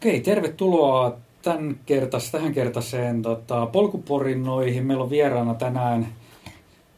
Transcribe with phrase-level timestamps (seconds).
[0.00, 4.86] Okei, tervetuloa tämän kertas, tähän kertaiseen tota, polkuporinnoihin.
[4.86, 6.08] Meillä on vieraana tänään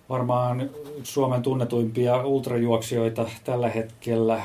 [0.08, 0.70] varmaan
[1.02, 4.42] Suomen tunnetuimpia ultrajuoksijoita tällä hetkellä.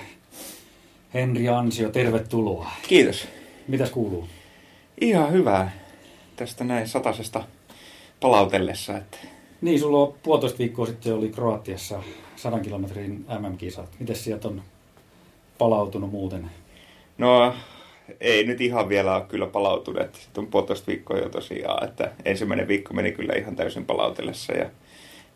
[1.14, 2.72] Henri Ansio, tervetuloa.
[2.88, 3.28] Kiitos.
[3.68, 4.28] Mitäs kuuluu?
[5.02, 5.72] Ihan hyvää
[6.36, 7.44] tästä näin satasesta
[8.20, 8.98] palautellessa.
[8.98, 9.18] Että...
[9.62, 12.04] Niin, sulla on puolitoista viikkoa sitten oli Kroatiassa
[12.36, 13.90] 100 kilometrin MM-kisat.
[14.00, 14.62] Miten sieltä on
[15.58, 16.52] palautunut muuten?
[17.18, 17.54] No,
[18.22, 20.16] ei nyt ihan vielä ole kyllä palautunut.
[20.16, 24.70] Sitten on puolitoista viikkoa jo tosiaan, että ensimmäinen viikko meni kyllä ihan täysin palautellessa ja,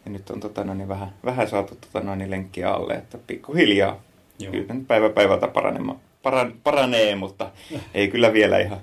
[0.05, 3.17] ja nyt on tota, no, niin vähän, vähän saatu tota, no, niin lenkkiä alle, että
[3.27, 4.01] pikkuhiljaa.
[4.39, 4.51] Joo.
[4.51, 7.51] Kyllä nyt päivä päivältä paranema, paran, paranee, mutta
[7.93, 8.79] ei kyllä vielä ihan,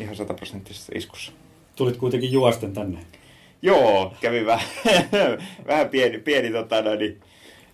[0.00, 1.32] ihan sataprosenttisessa iskussa.
[1.76, 2.98] Tulit kuitenkin juosten tänne.
[3.62, 4.68] Joo, kävi vähän,
[5.68, 7.20] vähän pieni, pieni tota, no, niin,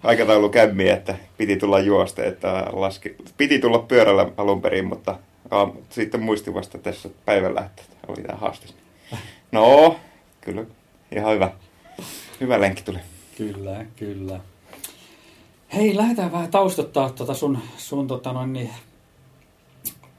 [0.04, 5.18] aikataulu kämmi, että piti tulla juosta, että laski, piti tulla pyörällä alun perin, mutta
[5.90, 8.66] sitten muistin vasta tässä päivällä, että oli tämä haaste.
[9.52, 9.96] No,
[10.40, 10.64] kyllä,
[11.16, 11.52] ihan hyvä.
[12.40, 12.98] Hyvä lenkki tuli.
[13.36, 14.40] Kyllä, kyllä.
[15.74, 18.70] Hei, lähdetään vähän taustottaa tuota sun, sun tota noin, niin,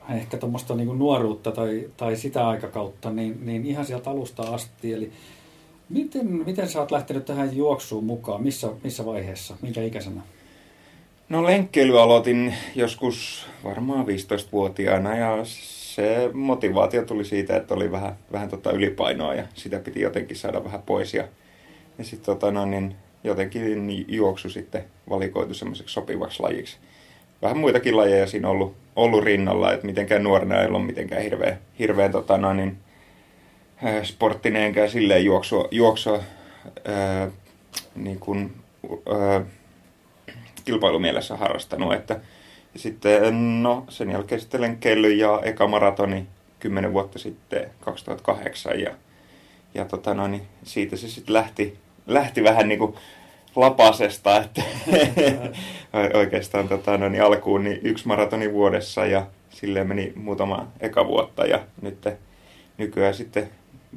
[0.09, 4.93] ehkä tuommoista niin nuoruutta tai, tai sitä aikakautta, niin, niin ihan sieltä alusta asti.
[4.93, 5.11] Eli
[5.89, 8.43] Miten, miten sä oot lähtenyt tähän juoksuun mukaan?
[8.43, 9.57] Missä, missä vaiheessa?
[9.61, 10.21] Minkä ikäisenä?
[11.29, 18.49] No lenkkeily aloitin joskus varmaan 15-vuotiaana ja se motivaatio tuli siitä, että oli vähän, vähän
[18.49, 21.13] tota ylipainoa ja sitä piti jotenkin saada vähän pois.
[21.13, 21.27] Ja,
[21.97, 26.77] ja sitten tota, no, niin jotenkin juoksu sitten valikoitu semmoiseksi sopivaksi lajiksi.
[27.41, 32.11] Vähän muitakin lajeja siinä ollut, ollut rinnalla, että mitenkään nuorena ei ollut mitenkään hirveän, hirveän
[32.11, 32.77] tota, no, niin,
[33.83, 36.19] Äh, sporttinen enkä silleen juoksua, juoksua
[36.85, 37.31] ää, äh,
[37.95, 38.55] niin kuin,
[39.09, 39.43] ää, äh,
[40.65, 41.93] kilpailumielessä harrastanut.
[41.93, 42.19] Että,
[42.73, 46.27] ja sitten no, sen jälkeen sitten lenkkeily ja eka maratoni
[46.59, 48.91] 10 vuotta sitten 2008 ja,
[49.73, 51.77] ja tota no, niin siitä se sitten lähti,
[52.07, 52.95] lähti vähän niin kuin
[53.55, 54.61] lapasesta, että
[56.19, 61.45] oikeastaan tota, no, niin alkuun niin yksi maratoni vuodessa ja silleen meni muutama eka vuotta
[61.45, 62.07] ja nyt
[62.77, 63.49] nykyään sitten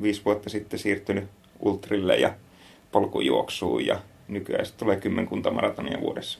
[0.03, 1.25] viisi vuotta sitten siirtynyt
[1.61, 2.35] ultrille ja
[2.93, 6.39] polkujuoksuun ja nykyään sitten tulee kymmenkunta maratonia vuodessa.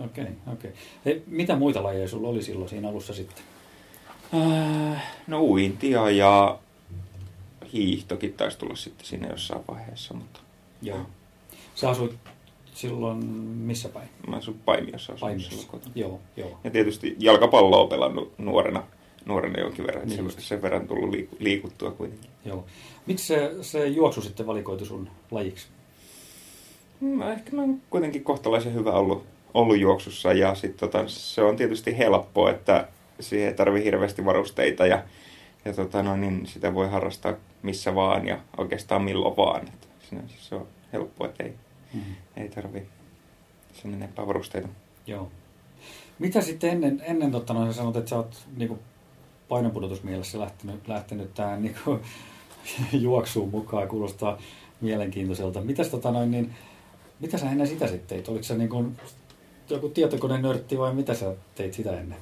[0.00, 0.70] Okei, okay, okei.
[1.06, 1.22] Okay.
[1.26, 3.44] mitä muita lajeja sulla oli silloin siinä alussa sitten?
[4.34, 6.58] Äh, no uintia ja
[7.72, 10.40] hiihtokin taisi tulla sitten siinä jossain vaiheessa, mutta...
[10.82, 11.06] Joo.
[11.74, 12.14] Sä asuit
[12.74, 14.08] silloin missä päin?
[14.26, 15.12] Mä asuin Paimiossa.
[15.20, 16.60] Paimiossa, joo, joo.
[16.64, 18.82] Ja tietysti jalkapalloa pelannut nuorena
[19.28, 20.30] nuorena jonkin verran, niin.
[20.38, 22.30] sen verran tullut liikuttua kuitenkin.
[22.44, 22.64] Joo.
[23.06, 25.66] Miksi se, se juoksu sitten valikoitu sun lajiksi?
[27.00, 31.56] No, ehkä mä oon kuitenkin kohtalaisen hyvä ollut, ollut juoksussa ja sit, tota, se on
[31.56, 32.88] tietysti helppo, että
[33.20, 35.02] siihen ei tarvi hirveästi varusteita ja,
[35.64, 39.68] ja tota, no, niin sitä voi harrastaa missä vaan ja oikeastaan milloin vaan.
[39.68, 39.86] Että
[40.38, 41.54] se on helppo, että ei,
[41.94, 42.14] mm-hmm.
[42.36, 42.82] ei tarvi
[43.72, 44.68] sen enempää varusteita.
[45.06, 45.30] Joo.
[46.18, 48.78] Mitä sitten ennen, ennen totta, no, sanot, että sä oot niin
[49.48, 52.00] painonpudotusmielessä lähtenyt, lähtenyt tähän niin kuin,
[52.92, 54.38] juoksuun mukaan, kuulostaa
[54.80, 55.60] mielenkiintoiselta.
[55.60, 56.54] Mitäs, tota noin, niin,
[57.20, 58.28] mitä sä ennen sitä sitten teit?
[58.28, 58.96] Oliko se niin kuin,
[59.70, 62.18] joku tietokonenörtti vai mitä sä teit sitä ennen?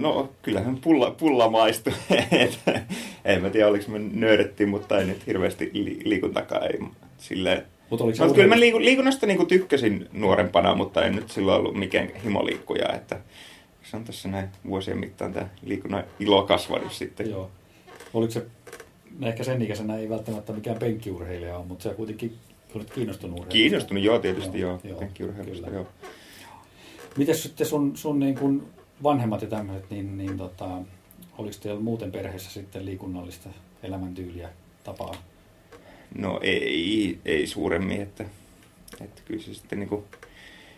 [0.00, 1.92] No kyllähän pulla, pulla maistui.
[3.24, 6.62] en mä tiedä oliko mä nörtti, mutta ei nyt hirveästi li, liikuntakaan.
[6.62, 6.78] Ei,
[7.18, 11.58] silleen, Mut oliko no, kyllä mä liikun, liikunnasta niin tykkäsin nuorempana, mutta en nyt silloin
[11.58, 12.92] ollut mikään himoliikkuja.
[12.92, 13.20] Että
[13.90, 17.30] se on tässä näin vuosien mittaan tämä liikunnan ilo kasvanut sitten.
[17.30, 17.50] Joo.
[18.14, 18.46] Oliko se,
[19.22, 22.32] ehkä sen ikäisenä ei välttämättä mikään penkkiurheilija ole, mutta se kuitenkin
[22.74, 23.52] olet kiinnostunut urheilusta.
[23.52, 25.86] Kiinnostunut, joo tietysti joo, joo, joo penkkiurheilusta, joo.
[27.16, 28.62] Miten sitten sun, sun niin kuin
[29.02, 30.68] vanhemmat ja tämmöiset, niin, niin tota,
[31.38, 33.48] oliko teillä muuten perheessä sitten liikunnallista
[33.82, 34.48] elämäntyyliä,
[34.84, 35.14] tapaa?
[36.18, 38.24] No ei, ei suuremmin, että,
[39.00, 40.04] että kyllä se sitten niin kuin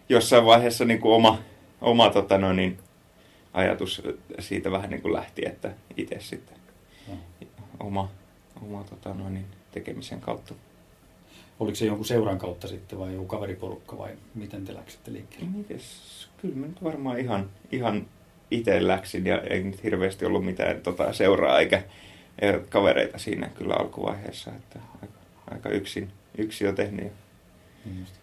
[0.08, 1.38] jossain vaiheessa niin kuin oma,
[1.80, 2.78] oma tota no, niin,
[3.52, 4.02] ajatus
[4.38, 6.58] siitä vähän niin kuin lähti, että itse sitten
[7.08, 7.14] no.
[7.80, 8.08] oma,
[8.62, 10.54] oma tota noin, niin tekemisen kautta.
[11.60, 15.50] Oliko se jonkun seuran kautta sitten vai joku kaveriporukka vai miten te läksitte liikkeelle?
[15.50, 18.06] Mites, kyllä mä nyt varmaan ihan, ihan
[18.50, 21.82] itse läksin ja ei nyt hirveästi ollut mitään tota, seuraa eikä,
[22.38, 25.18] eikä kavereita siinä kyllä alkuvaiheessa, että aika,
[25.50, 27.12] aika yksin, yksin jo tehnyt.
[27.84, 28.14] Niin just.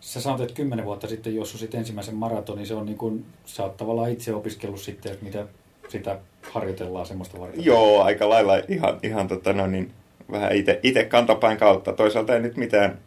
[0.00, 3.76] Sä sanoit, että kymmenen vuotta sitten juossut ensimmäisen maratonin, se on niin kuin, sä oot
[3.76, 5.46] tavallaan itse opiskellut sitten, että mitä
[5.88, 6.18] sitä
[6.52, 7.64] harjoitellaan semmoista varten.
[7.64, 9.92] Joo, aika lailla ihan, ihan tota, no niin,
[10.30, 10.52] vähän
[10.82, 11.92] itse kantapään kautta.
[11.92, 12.98] Toisaalta ei nyt mitään,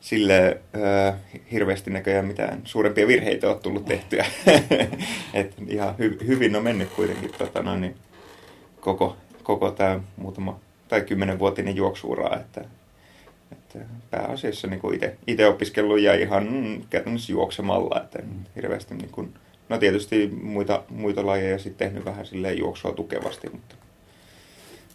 [0.00, 1.12] sille ö,
[1.52, 4.26] hirveästi näköjään mitään suurempia virheitä ole tullut tehtyä.
[5.34, 7.94] Et ihan hy, hyvin on mennyt kuitenkin tota, noin, niin
[8.80, 12.64] koko, koko tämä muutama tai kymmenenvuotinen juoksuura, että,
[13.52, 13.78] että
[14.10, 14.80] pääasiassa niin
[15.26, 16.48] itse opiskellut ja ihan
[16.90, 18.44] käytännössä juoksemalla, että mm.
[18.56, 19.34] hirveästi niin kuin,
[19.68, 23.74] no tietysti muita, muita lajeja sitten tehnyt vähän silleen juoksua tukevasti, mutta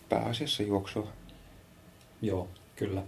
[0.10, 1.08] pääasiassa juoksua.
[2.22, 3.02] Joo, kyllä.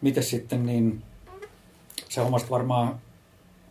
[0.00, 1.02] Miten sitten niin,
[2.08, 3.00] sä omasta varmaan,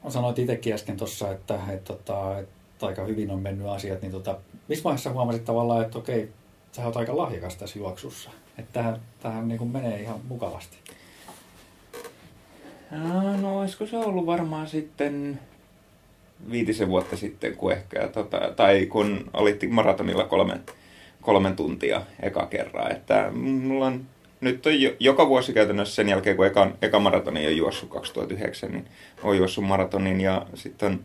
[0.09, 4.37] sanoit itsekin äsken tuossa, että, että, että, että aika hyvin on mennyt asiat, niin tota,
[4.67, 6.29] missä vaiheessa huomasit tavallaan, että okei,
[6.71, 10.77] sä oot aika lahjakas tässä juoksussa, että tähän, tähän niin kuin menee ihan mukavasti?
[13.41, 15.39] No, olisiko se ollut varmaan sitten
[16.51, 20.63] viitisen vuotta sitten, kun ehkä, tota, tai kun olit maratonilla kolmen,
[21.21, 22.91] kolmen tuntia eka kerran.
[22.91, 24.05] Että mulla on
[24.41, 28.71] nyt on jo, joka vuosi käytännössä sen jälkeen, kun eka, eka maratoni on juossut 2009,
[28.71, 28.85] niin
[29.23, 30.99] on juossut maratonin ja sitten on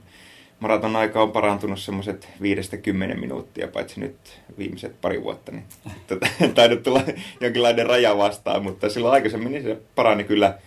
[0.61, 4.17] maraton aika on parantunut semmoiset viidestä kymmenen minuuttia, paitsi nyt
[4.59, 5.65] viimeiset pari vuotta, niin
[6.09, 7.03] tota, tainnut tulla
[7.41, 10.59] jonkinlainen raja vastaan, mutta silloin aikaisemmin niin se parani kyllä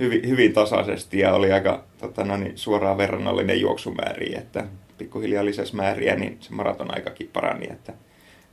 [0.00, 4.64] hyvin, hyvin tasaisesti ja oli aika tota, no niin, suoraan verrannollinen juoksumääriä, että
[4.98, 7.92] pikkuhiljaa lisäsi määriä, niin se maraton aikakin parani, että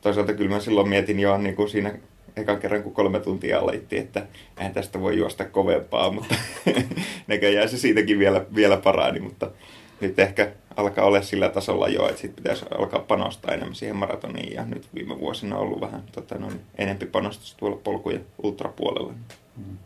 [0.02, 1.94] toisaalta kyllä mä silloin mietin jo niin kuin siinä
[2.35, 4.27] ekan kerran, kun kolme tuntia aloitti, että
[4.57, 6.35] eihän tästä voi juosta kovempaa, mutta
[7.27, 9.51] näköjään se siitäkin vielä, vielä parani, mutta
[10.01, 14.53] nyt ehkä alkaa olla sillä tasolla jo, että sitten pitäisi alkaa panostaa enemmän siihen maratoniin
[14.53, 16.47] ja nyt viime vuosina on ollut vähän tota, no,
[16.77, 19.13] enempi panostusta tuolla polkujen ultrapuolella.
[19.57, 19.77] Hmm.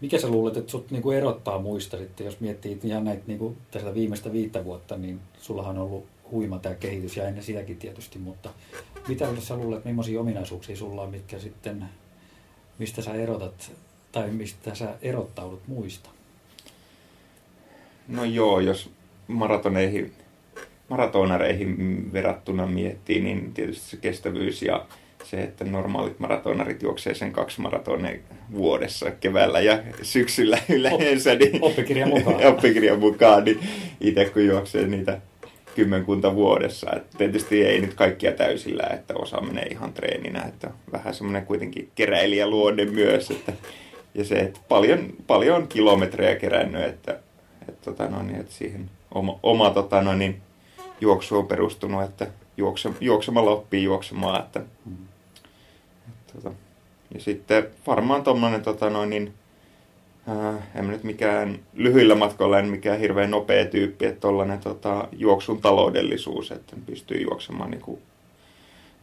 [0.00, 3.94] Mikä sä luulet, että sut niinku erottaa muista sitten, jos miettii ihan näitä niinku, tästä
[3.94, 8.50] viimeistä viittä vuotta, niin sullahan on ollut huima tämä kehitys ja ennen sitäkin tietysti, mutta
[9.08, 11.84] mitä sä luulet, millaisia ominaisuuksia sulla on, mitkä sitten,
[12.78, 13.72] mistä sä erotat
[14.12, 16.10] tai mistä sä erottaudut muista?
[18.08, 18.90] No joo, jos
[19.28, 20.12] maratoneihin,
[20.88, 24.86] maratonareihin verrattuna miettii, niin tietysti se kestävyys ja
[25.24, 28.18] se, että normaalit maratonarit juoksee sen kaksi maratonia
[28.52, 31.34] vuodessa keväällä ja syksyllä yleensä.
[31.34, 32.46] Niin, oppikirjan mukaan.
[32.52, 33.60] oppikirjan mukaan, niin
[34.00, 35.20] itse kun juoksee niitä
[35.74, 36.90] kymmenkunta vuodessa.
[36.96, 41.90] Et tietysti ei nyt kaikkia täysillä, että osa menee ihan treeninä, että vähän semmoinen kuitenkin
[41.94, 43.30] keräilijäluonne myös.
[43.30, 43.52] Että,
[44.14, 47.20] ja se, että paljon, paljon kilometrejä kerännyt, että,
[47.68, 50.40] että, tota no, niin, että siihen oma, oma tota no, niin,
[51.00, 52.26] juoksu on perustunut, että
[52.56, 54.40] juokse, juoksemalla oppii juoksemaan.
[54.40, 54.60] Että,
[56.08, 56.52] että, tota,
[57.14, 59.34] ja sitten varmaan tuommoinen tota, no, niin,
[60.28, 65.60] äh, en nyt mikään lyhyillä matkoilla en mikään hirveän nopea tyyppi, että tollainen tota, juoksun
[65.60, 68.02] taloudellisuus, että pystyy juoksemaan niin kuin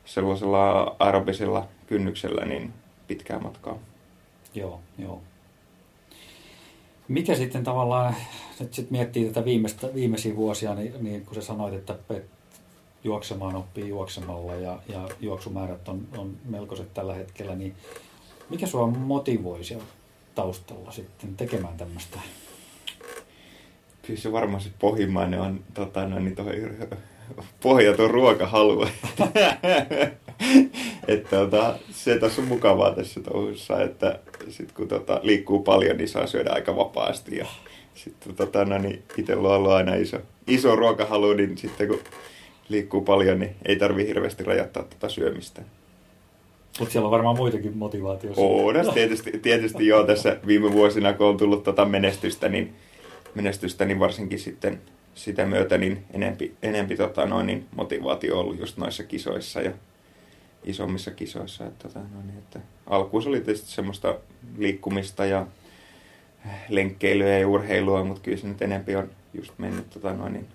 [0.06, 2.74] sellaisella aerobisella kynnyksellä niin
[3.08, 3.78] pitkää matkaa.
[4.56, 5.22] Joo, joo.
[7.08, 8.16] Mikä sitten tavallaan,
[8.60, 12.38] nyt sitten miettii tätä viimeistä, viimeisiä vuosia, niin, niin kun sä sanoit, että, että
[13.04, 17.76] juoksemaan oppii juoksemalla ja, ja juoksumäärät on, on melkoiset tällä hetkellä, niin
[18.50, 19.84] mikä sua motivoi siellä
[20.38, 22.20] taustalla sitten tekemään tämmöistä?
[24.02, 26.70] Kyllä se varmaan se pohjimmainen on tota, no, niin toi,
[27.64, 28.88] pohjaton ruokahalu.
[31.08, 34.20] että tota, se tässä on mukavaa tässä touhussa, että
[34.50, 37.38] sit kun tota, liikkuu paljon, niin saa syödä aika vapaasti.
[37.38, 37.46] Ja
[37.96, 42.00] sitten tota, no, niin itsellä on ollut aina iso, iso ruokahalu, niin sitten kun
[42.70, 45.62] liikkuu paljon, niin ei tarvi hirveästi rajoittaa tätä syömistä.
[46.80, 48.42] Mutta siellä on varmaan muitakin motivaatioita.
[48.42, 52.74] On, tietysti, tietysti joo, tässä viime vuosina, kun on tullut tota menestystä, niin,
[53.36, 54.82] menestystä, niin varsinkin sitten
[55.16, 59.72] sitä myötä niin enempi, enempi tota noin, niin motivaatio on ollut just noissa kisoissa ja
[60.64, 61.66] isommissa kisoissa.
[61.66, 64.16] Että, tota noin, niin, että alkuun oli tietysti semmoista
[64.58, 65.48] liikkumista ja
[66.70, 70.48] lenkkeilyä ja urheilua, mutta kyllä se nyt enempi on just mennyt tota noin, niin,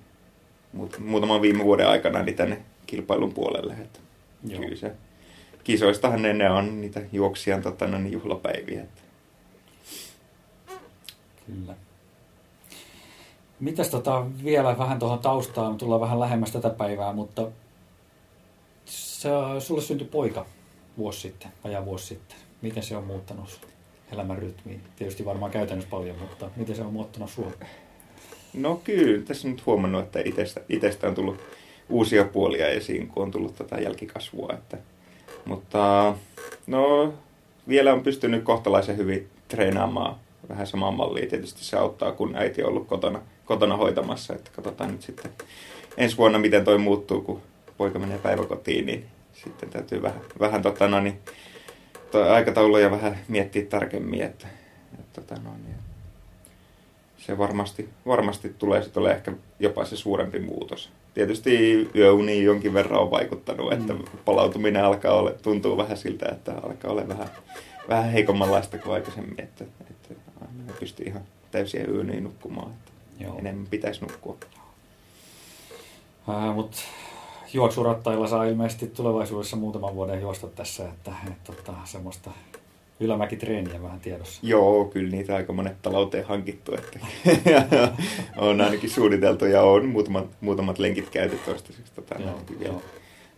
[0.98, 3.72] muutaman viime vuoden aikana niin tänne kilpailun puolelle.
[3.72, 3.98] Että
[4.48, 4.60] Joo.
[4.60, 4.92] Kyllä se
[5.64, 8.84] kisoistahan ne, ne on niitä juoksijan tota, no, niin juhlapäiviä.
[11.46, 11.74] Kyllä.
[13.60, 17.48] Mitäs tota, vielä vähän tuohon taustaan, tullaan vähän lähemmäs tätä päivää, mutta
[18.84, 19.28] se,
[19.58, 20.46] sulle syntyi poika
[20.98, 22.36] vuosi sitten, vajaa vuosi sitten.
[22.62, 23.60] Miten se on muuttanut
[24.12, 24.80] elämän rytmiin?
[24.96, 27.52] Tietysti varmaan käytännössä paljon, mutta miten se on muuttanut sinua?
[28.54, 31.40] No kyllä, tässä nyt huomannut, että itsestä, itsestä on tullut
[31.88, 34.52] uusia puolia esiin, kun on tullut tätä jälkikasvua.
[34.52, 34.78] Että
[35.44, 36.14] mutta
[36.66, 37.14] no,
[37.68, 40.16] vielä on pystynyt kohtalaisen hyvin treenaamaan
[40.48, 41.28] vähän samaa mallia.
[41.28, 44.34] Tietysti se auttaa, kun äiti on ollut kotona, kotona hoitamassa.
[44.34, 45.30] Että katsotaan nyt sitten
[45.96, 47.42] ensi vuonna, miten toi muuttuu, kun
[47.76, 51.18] poika menee päiväkotiin, niin sitten täytyy vähän, vähän tota, no, niin,
[52.30, 54.46] aikatauluja vähän miettiä tarkemmin, että,
[55.12, 55.76] tota noin, niin
[57.18, 60.90] se varmasti, varmasti tulee sitten ehkä jopa se suurempi muutos.
[61.14, 64.02] Tietysti yöuni jonkin verran on vaikuttanut, että mm.
[64.24, 67.28] palautuminen alkaa olla, tuntuu vähän siltä, että alkaa olla vähän,
[67.88, 72.92] vähän heikommanlaista kuin aikaisemmin, että, että aina pystyy ihan täysiä yöuniin nukkumaan, että
[73.24, 73.38] Joo.
[73.38, 74.36] enemmän pitäisi nukkua.
[76.28, 76.76] Äh, Mutta
[77.52, 82.30] juoksurattailla saa ilmeisesti tulevaisuudessa muutaman vuoden juosta tässä, että, että, että semmoista
[83.00, 84.40] ylämäkitreeniä vähän tiedossa.
[84.42, 86.74] Joo, kyllä niitä aika monet talouteen hankittu.
[86.74, 86.98] Että
[88.36, 92.14] on ainakin suunniteltu ja on muutamat, muutamat lenkit käyty toistaiseksi tota,
[92.60, 92.82] joo,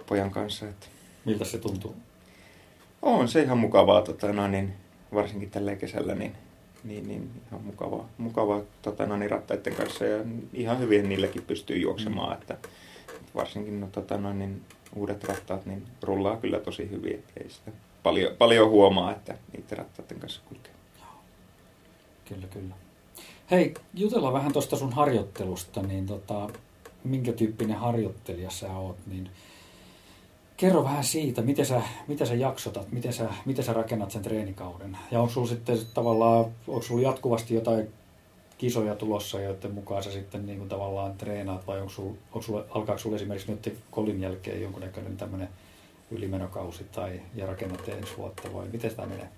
[0.06, 0.68] pojan kanssa.
[0.68, 0.86] Että.
[1.24, 1.94] Miltä se tuntuu?
[3.02, 4.72] On se ihan mukavaa, tota, no, niin,
[5.14, 6.32] varsinkin tällä kesällä, niin,
[6.84, 11.76] niin, niin ihan mukavaa, mukavaa tota, no, niin, rattaiden kanssa ja ihan hyvin niilläkin pystyy
[11.76, 12.36] juoksemaan.
[12.36, 12.40] Mm.
[12.40, 12.56] Että,
[13.34, 14.62] varsinkin no, tota, no, niin,
[14.96, 17.70] uudet rattaat niin rullaa kyllä tosi hyvin, ei sitä
[18.04, 20.72] paljon, paljon huomaa, että niiden rattaiden kanssa kulkee.
[22.28, 22.74] Kyllä, kyllä.
[23.50, 26.48] Hei, jutellaan vähän tuosta sun harjoittelusta, niin tota,
[27.04, 29.30] minkä tyyppinen harjoittelija sä oot, niin
[30.56, 34.98] kerro vähän siitä, miten sä, miten sä jaksotat, miten sä, miten sä rakennat sen treenikauden.
[35.10, 37.88] Ja onko sulla sitten tavallaan, onko sulla jatkuvasti jotain
[38.58, 42.64] kisoja tulossa, joiden mukaan sä sitten niin kuin tavallaan treenaat, vai onko sulla, onko sulla,
[42.70, 45.48] alkaako sulla esimerkiksi nyt kolin jälkeen jonkunnäköinen tämmöinen
[46.14, 49.28] ylimenokausi tai ja rakennatte ensi vuotta vai miten tämä menee?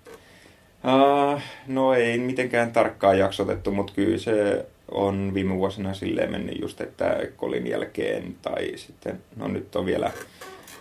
[0.84, 6.80] Uh, no ei mitenkään tarkkaan jaksotettu, mutta kyllä se on viime vuosina silleen mennyt just,
[6.80, 10.10] että kolin jälkeen tai sitten, no nyt on vielä,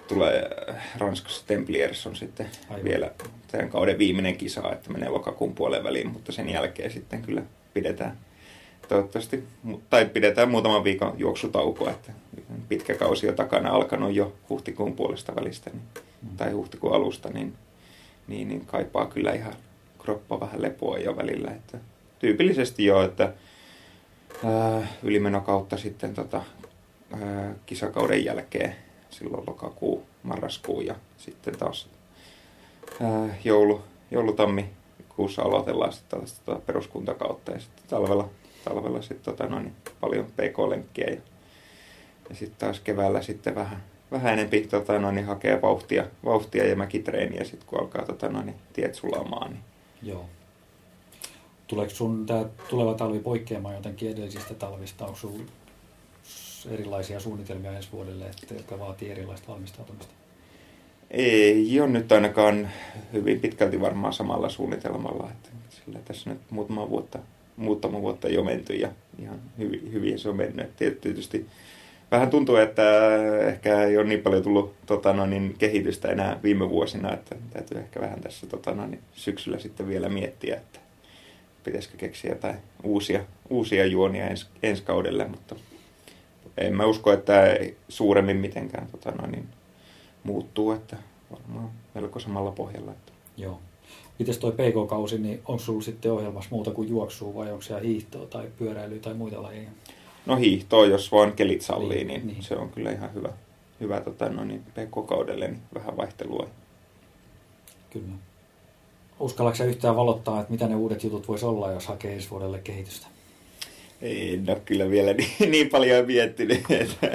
[0.08, 0.50] tulee
[0.98, 2.84] Ranskassa Templiers on sitten Aivan.
[2.84, 3.12] vielä
[3.52, 7.42] tämän kauden viimeinen kisa, että menee lokakuun puolen väliin, mutta sen jälkeen sitten kyllä
[7.74, 8.18] pidetään
[8.88, 9.44] toivottavasti,
[9.90, 12.12] tai pidetään muutaman viikon juoksutauko, että
[12.70, 15.84] pitkä kausi on takana alkanut jo huhtikuun puolesta välistä niin,
[16.22, 16.38] mm.
[16.38, 17.54] tai huhtikuun alusta, niin,
[18.28, 19.54] niin, niin kaipaa kyllä ihan
[20.00, 21.52] kroppa vähän lepoa jo välillä.
[21.52, 21.78] Että
[22.20, 23.34] tyypillisesti jo, että
[24.44, 26.42] ää, ylimenokautta sitten tota,
[27.12, 28.76] ää, kisakauden jälkeen,
[29.10, 31.90] silloin lokakuu, marraskuu ja sitten taas
[33.02, 34.70] ää, joulu, joulutammi
[35.16, 38.30] kuussa aloitellaan sitten tällaista tota peruskuntakautta ja sitten talvella
[38.66, 41.22] talvella sitten tota, noin, paljon pk-lenkkiä ja,
[42.30, 47.44] ja sitten taas keväällä sitten vähän, vähän enempi tota, noin, hakee vauhtia, vauhtia ja mäkitreeniä
[47.44, 49.52] sitten kun alkaa tota, noin, tiet sulamaan.
[49.52, 49.64] Niin.
[50.04, 50.26] Joo.
[51.68, 55.06] Tuleeko sun tämä tuleva talvi poikkeamaan jotenkin edellisistä talvista?
[55.06, 55.44] Onko sinulla
[56.72, 60.14] erilaisia suunnitelmia ensi vuodelle, että, jotka vaatii erilaista valmistautumista?
[61.12, 62.70] Ei ole nyt ainakaan
[63.14, 65.30] hyvin pitkälti varmaan samalla suunnitelmalla.
[65.32, 67.20] Että sillä tässä nyt muutama vuotta
[67.58, 70.76] muutama vuotta jo menty ja ihan hyvin, hyvin se on mennyt.
[70.76, 71.46] Tietysti
[72.12, 72.84] vähän tuntuu, että
[73.48, 77.78] ehkä ei ole niin paljon tullut tota, no, niin, kehitystä enää viime vuosina, että täytyy
[77.78, 80.80] ehkä vähän tässä tota, no, niin, syksyllä sitten vielä miettiä, että
[81.64, 85.56] pitäisikö keksiä jotain uusia, uusia juonia ens, ensi kaudelle, mutta
[86.58, 87.58] en mä usko, että
[87.90, 89.48] suuremmin mitenkään tota, no, niin,
[90.24, 90.98] muuttuu, että
[91.32, 92.92] varmaan melko samalla pohjalla.
[92.92, 93.12] Että.
[93.38, 93.60] Joo.
[94.20, 98.26] Miten toi PK-kausi, niin onko sulla sitten ohjelmassa muuta kuin juoksua vai onko siellä hiihtoa
[98.26, 99.70] tai pyöräilyä tai muita lajeja?
[100.26, 102.44] No hiihtoa, jos vaan kelit sallii, niin, niin, niin.
[102.44, 103.30] se on kyllä ihan hyvä,
[103.80, 106.48] hyvä tota, no niin, PK-kaudelle, niin vähän vaihtelua.
[107.90, 108.14] Kyllä.
[109.20, 113.08] Uskallatko yhtään valottaa, että mitä ne uudet jutut voisi olla, jos hakee ensi vuodelle kehitystä?
[114.02, 117.08] Ei, no kyllä vielä niin, niin paljon miettinyt, että,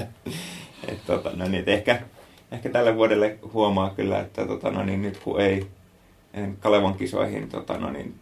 [0.88, 2.02] että, tota, no niin, että ehkä,
[2.52, 5.66] ehkä tälle vuodelle huomaa kyllä, että tota, no niin, nyt kun ei,
[6.34, 8.14] en Kalevan kisoihin, tota, no niin,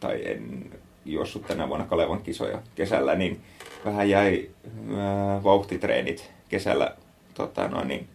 [0.00, 0.70] tai en
[1.04, 3.40] juossut tänä vuonna Kalevan kisoja kesällä, niin
[3.84, 6.96] vähän jäi äh, vauhtitreenit kesällä
[7.34, 8.08] tota, no niin,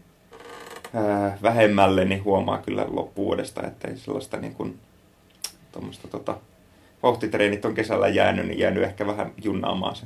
[0.95, 4.79] äh, vähemmälle, niin huomaa kyllä loppuvuodesta, että ei sellaista niin kuin,
[6.11, 6.37] tota,
[7.03, 10.05] vauhtitreenit on kesällä jäänyt, niin jäänyt ehkä vähän junnaamaan se,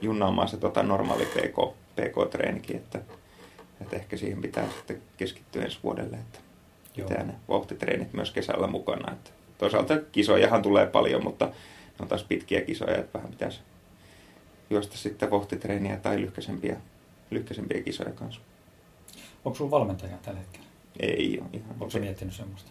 [0.00, 3.00] junnaamaan se tota, normaali PK, PK-treenikin, että,
[3.80, 6.16] että ehkä siihen pitää sitten keskittyä ensi vuodelle.
[6.16, 6.38] Että
[7.00, 9.12] pitää ne vauhtitreenit myös kesällä mukana.
[9.12, 11.52] Että toisaalta kisojahan tulee paljon, mutta ne
[12.00, 13.60] on taas pitkiä kisoja, että vähän pitäisi
[14.70, 16.76] juosta sitten vauhtitreeniä tai lyhkäisempiä,
[17.30, 18.40] lyhkäisempiä kisoja kanssa.
[19.44, 20.66] Onko sinulla valmentaja tällä hetkellä?
[21.00, 21.48] Ei ole.
[21.52, 22.70] Ihan Onko se miettinyt semmoista?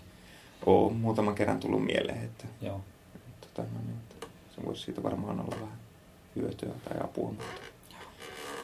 [0.66, 2.82] Olen muutaman kerran tullut mieleen, että, Joo.
[3.42, 5.80] Tota, no niin, että se voisi siitä varmaan olla vähän
[6.36, 7.30] hyötyä tai apua.
[7.30, 7.62] Mutta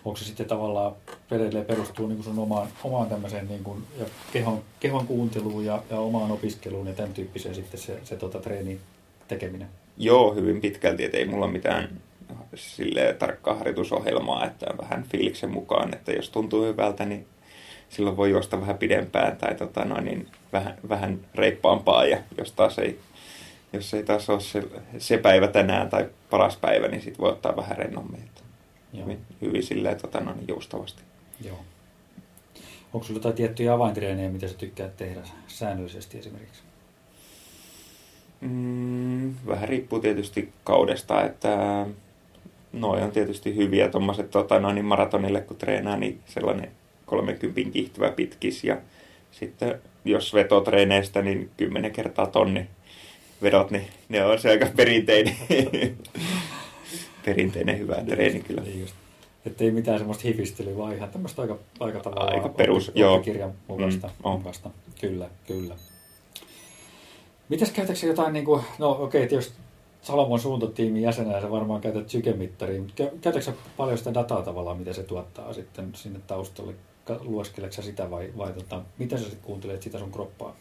[0.05, 0.95] onko se sitten tavallaan
[1.31, 5.99] edelleen perustuu niin sun omaan, omaan tämmöiseen niin kuin, ja kehon, kehon kuunteluun ja, ja
[5.99, 8.79] omaan opiskeluun ja tämän tyyppiseen sitten se, se tota, treeni
[9.27, 9.67] tekeminen?
[9.97, 11.89] Joo, hyvin pitkälti, että ei mulla mitään
[12.55, 17.25] sille tarkkaa harjoitusohjelmaa, että vähän fiiliksen mukaan, että jos tuntuu hyvältä, niin
[17.89, 22.79] silloin voi juosta vähän pidempään tai tota noin, niin vähän, vähän reippaampaa ja jos taas
[22.79, 22.99] ei,
[23.73, 24.63] jos ei taas ole se,
[24.97, 28.34] se päivä tänään tai paras päivä, niin sitten voi ottaa vähän rennommin.
[28.99, 31.01] Että hyvin, hyvin silleen tota, no, niin joustavasti.
[31.45, 31.59] Joo.
[32.93, 36.61] Onko sinulla jotain tiettyjä avaintreenejä, mitä sä tykkäät tehdä säännöllisesti esimerkiksi?
[38.41, 41.85] Mm, vähän riippuu tietysti kaudesta, että
[42.73, 46.71] noi on tietysti hyviä tuommoiset tota, no, niin maratonille kun treenaa, niin sellainen
[47.05, 48.77] 30 kiihtyvä pitkis ja
[49.31, 52.67] sitten jos vetotreeneistä, niin 10 kertaa tonni
[53.41, 55.35] vedot, niin ne on se aika perinteinen,
[57.25, 58.61] perinteinen hyvä treeni kyllä.
[58.61, 58.95] Niin just.
[59.45, 63.19] Että ei mitään semmoista hifistelyä, vaan ihan tämmöistä aika, aika tavalla aika perus, joo.
[63.19, 64.07] kirjan mukaista.
[64.07, 64.69] Mm, mukaista.
[65.01, 65.75] Kyllä, kyllä.
[67.49, 69.53] Mitäs käytätkö jotain, niin kuin, no okei, okay, jos
[70.01, 75.03] Salomon suuntotiimin jäsenenä sä varmaan käytät sykemittaria, mutta käytätkö paljon sitä dataa tavallaan, mitä se
[75.03, 76.73] tuottaa sitten sinne taustalle?
[77.19, 80.55] Lueskeleksä sitä vai, vai tota, miten sä sitten kuuntelet sitä sun kroppaa?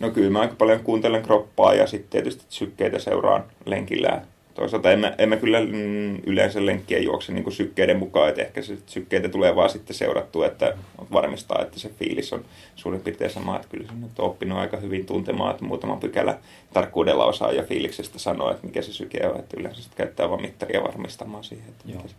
[0.00, 4.22] No kyllä mä aika paljon kuuntelen kroppaa ja sitten tietysti sykkeitä seuraan lenkillä
[4.56, 8.78] toisaalta emme, emme kyllä mm, yleensä lenkkiä juokse niin kuin sykkeiden mukaan, että ehkä se
[8.86, 10.76] sykkeitä tulee vaan sitten seurattua, että
[11.12, 12.44] varmistaa, että se fiilis on
[12.76, 16.38] suurin piirtein sama, että kyllä se nyt on oppinut aika hyvin tuntemaan, että muutama pykälä
[16.72, 20.42] tarkkuudella osaa ja fiiliksestä sanoa, että mikä se syke on, että yleensä sitten käyttää vain
[20.42, 22.14] mittaria varmistamaan siihen, että mikä se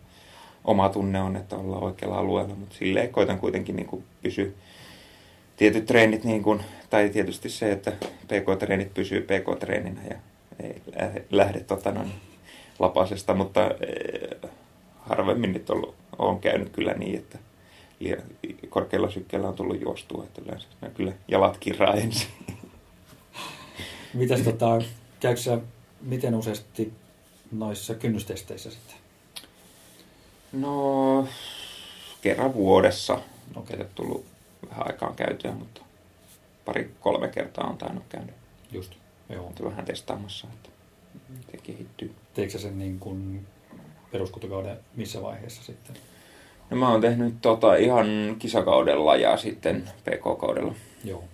[0.64, 4.46] oma tunne on, että ollaan oikealla alueella, mutta silleen koitan kuitenkin niin kuin pysyä
[5.56, 7.92] tietyt treenit, niin kuin, tai tietysti se, että
[8.26, 10.16] PK-treenit pysyy PK-treeninä ja
[10.60, 10.82] ei
[11.30, 12.12] lähde tota, noin,
[12.78, 14.50] lapasesta, mutta eh,
[15.00, 17.38] harvemmin nyt ollut, on käynyt kyllä niin, että
[18.00, 18.22] liian,
[18.68, 22.28] korkealla sykkeellä on tullut juostua, että yleensä kyllä jalat kirraa ensin.
[24.14, 24.82] Mitäs tota,
[25.20, 25.58] käykö sä,
[26.00, 26.92] miten useasti
[27.52, 28.96] noissa kynnystesteissä sitten?
[30.52, 31.28] No,
[32.20, 33.20] kerran vuodessa.
[33.56, 33.84] Okay.
[33.94, 34.24] tullut
[34.70, 35.80] vähän aikaan käytyä, mutta
[36.64, 38.32] pari-kolme kertaa on tainnut käydä.
[38.72, 38.92] Just,
[39.28, 39.52] joo.
[39.62, 40.68] Vähän testaamassa, että
[41.28, 42.14] miten kehittyy.
[42.34, 43.46] Teikö sen niin kuin
[44.12, 45.96] peruskuntokauden missä vaiheessa sitten?
[46.70, 48.06] No mä oon tehnyt tota ihan
[48.38, 50.74] kisakaudella ja sitten PK-kaudella.
[51.04, 51.24] Joo.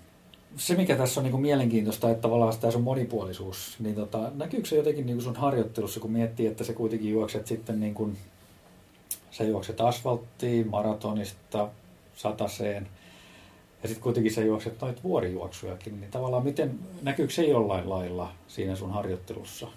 [0.56, 4.68] Se, mikä tässä on niin kuin mielenkiintoista, että tavallaan tämä sun monipuolisuus, niin tota, näkyykö
[4.68, 8.16] se jotenkin niin kuin sun harjoittelussa, kun miettii, että se kuitenkin juokset sitten niin kuin,
[9.30, 11.68] sä juokset asfalttiin, maratonista,
[12.14, 12.88] sataseen,
[13.84, 18.76] ja sitten kuitenkin sä juokset noita vuorijuoksujakin, niin tavallaan miten, näkyykö se jollain lailla siinä
[18.76, 19.68] sun harjoittelussa?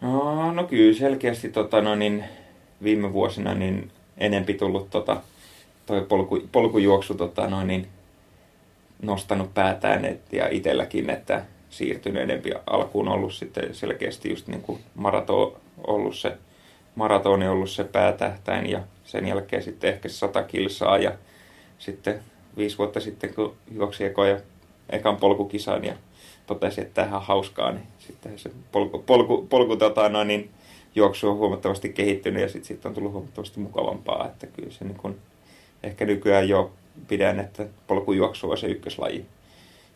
[0.00, 2.24] No, no kyllä selkeästi tota, no niin,
[2.82, 5.20] viime vuosina niin enempi tullut tota,
[5.86, 7.88] toi polku, polkujuoksu tota, no niin,
[9.02, 14.80] nostanut päätään et, ja itselläkin, että siirtynyt enempi alkuun ollut sitten selkeästi just niin kuin
[14.94, 16.32] marato ollut se,
[16.94, 21.12] maratoni ollut se päätähtäin ja sen jälkeen sitten ehkä 100 kilsaa ja
[21.82, 22.20] sitten
[22.56, 24.40] viisi vuotta sitten, kun juoksi ekoja,
[24.90, 25.94] ekan polkukisan ja
[26.46, 30.50] totesi, että tähän on hauskaa, niin sitten se polku, polku, polku tota, no, niin
[30.94, 34.96] juoksu on huomattavasti kehittynyt ja sitten sit on tullut huomattavasti mukavampaa, että kyllä se niin
[34.96, 35.18] kun,
[35.82, 36.72] ehkä nykyään jo
[37.08, 39.26] pidän, että polkujuoksu on se ykköslaji.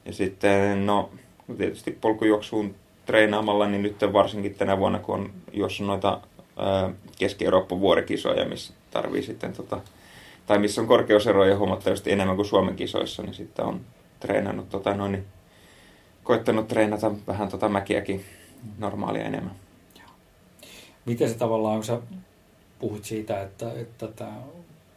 [0.05, 1.11] Ja sitten, no
[1.59, 2.75] tietysti polkujuoksuun
[3.07, 6.21] treenaamalla, niin nyt varsinkin tänä vuonna, kun on juossut noita
[7.19, 9.81] Keski-Euroopan vuorikisoja, missä tarvii sitten tota,
[10.47, 13.81] tai missä on korkeuseroja huomattavasti enemmän kuin Suomen kisoissa, niin sitten on
[14.21, 15.25] treenannut, tota, noin, niin
[16.25, 18.25] koittanut treenata vähän tota mäkiäkin
[18.79, 19.55] normaalia enemmän.
[21.07, 22.01] Miten se tavallaan, kun sä
[22.79, 24.43] puhut siitä, että, että tämä,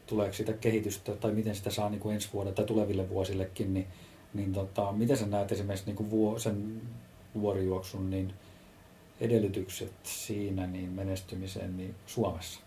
[0.08, 3.88] tuleeko sitä kehitystä tai miten sitä saa niin kuin ensi vuodelle tai tuleville vuosillekin, niin,
[4.34, 6.82] niin tota, miten sä näet esimerkiksi niin kuin vuo, sen
[7.42, 8.34] vuorijuoksun niin
[9.22, 12.60] edellytykset siinä niin menestymiseen niin Suomessa?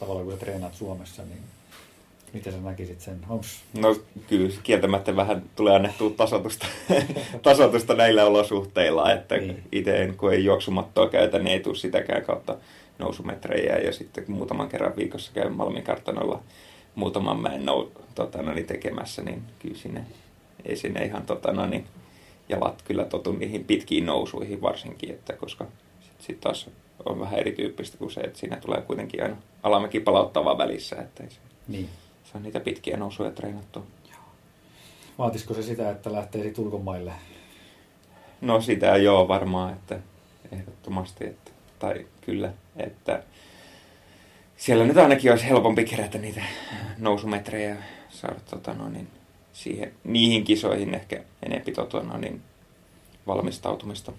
[0.00, 1.40] Tavallaan kun treenaat Suomessa, niin
[2.32, 3.20] Miten sä näkisit sen?
[3.28, 3.60] Onks...
[3.74, 3.96] No
[4.28, 6.66] kyllä kieltämättä vähän tulee annettua tasotusta,
[7.42, 9.62] tasotusta näillä olosuhteilla, että niin.
[9.72, 12.56] itse kun ei juoksumattoa käytä, niin ei tule sitäkään kautta
[12.98, 16.42] nousumetrejä ja sitten muutaman kerran viikossa käyn Malminkartanoilla
[16.94, 20.04] muutaman mäen nou, tota, no, niin tekemässä, niin kyllä sinne,
[20.64, 21.86] ei sinne ihan tota, no, niin,
[22.48, 25.66] jalat kyllä totu niihin pitkiin nousuihin varsinkin, että koska
[26.00, 26.70] sitten sit taas
[27.04, 30.96] on vähän erityyppistä kuin se, että siinä tulee kuitenkin aina alamäki palauttavaa välissä.
[30.96, 31.36] Että ei se...
[31.68, 31.88] Niin
[32.32, 33.86] saa niitä pitkiä nousuja treenattua.
[35.18, 37.12] Vaatisiko se sitä, että lähtee sitten ulkomaille?
[38.40, 39.98] No sitä joo varmaan, että
[40.52, 43.22] ehdottomasti, että, tai kyllä, että
[44.56, 46.42] siellä nyt ainakin olisi helpompi kerätä niitä
[46.98, 47.76] nousumetrejä
[48.10, 49.08] saada tota, no, niin,
[49.52, 52.42] siihen, niihin kisoihin ehkä enempi tota, no, niin,
[53.26, 54.12] valmistautumista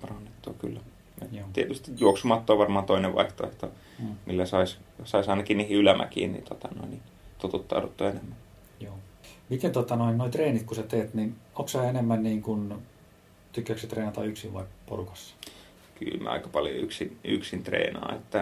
[0.00, 0.80] parannettua kyllä.
[1.32, 1.48] Joo.
[1.52, 4.14] Tietysti juoksumatto on varmaan toinen vaihtoehto, mm.
[4.26, 7.02] millä saisi sais ainakin niihin ylämäkiin niin, tota, no, niin
[7.38, 8.36] totuttauduttu enemmän.
[8.80, 8.94] Joo.
[9.48, 12.74] Miten tota, noin, noi treenit, kun sä teet, niin onko sä enemmän niin kuin
[13.52, 15.34] tykkääkö treenata yksin vai porukassa?
[15.98, 18.40] Kyllä mä aika paljon yksin, yksin treenaan, että,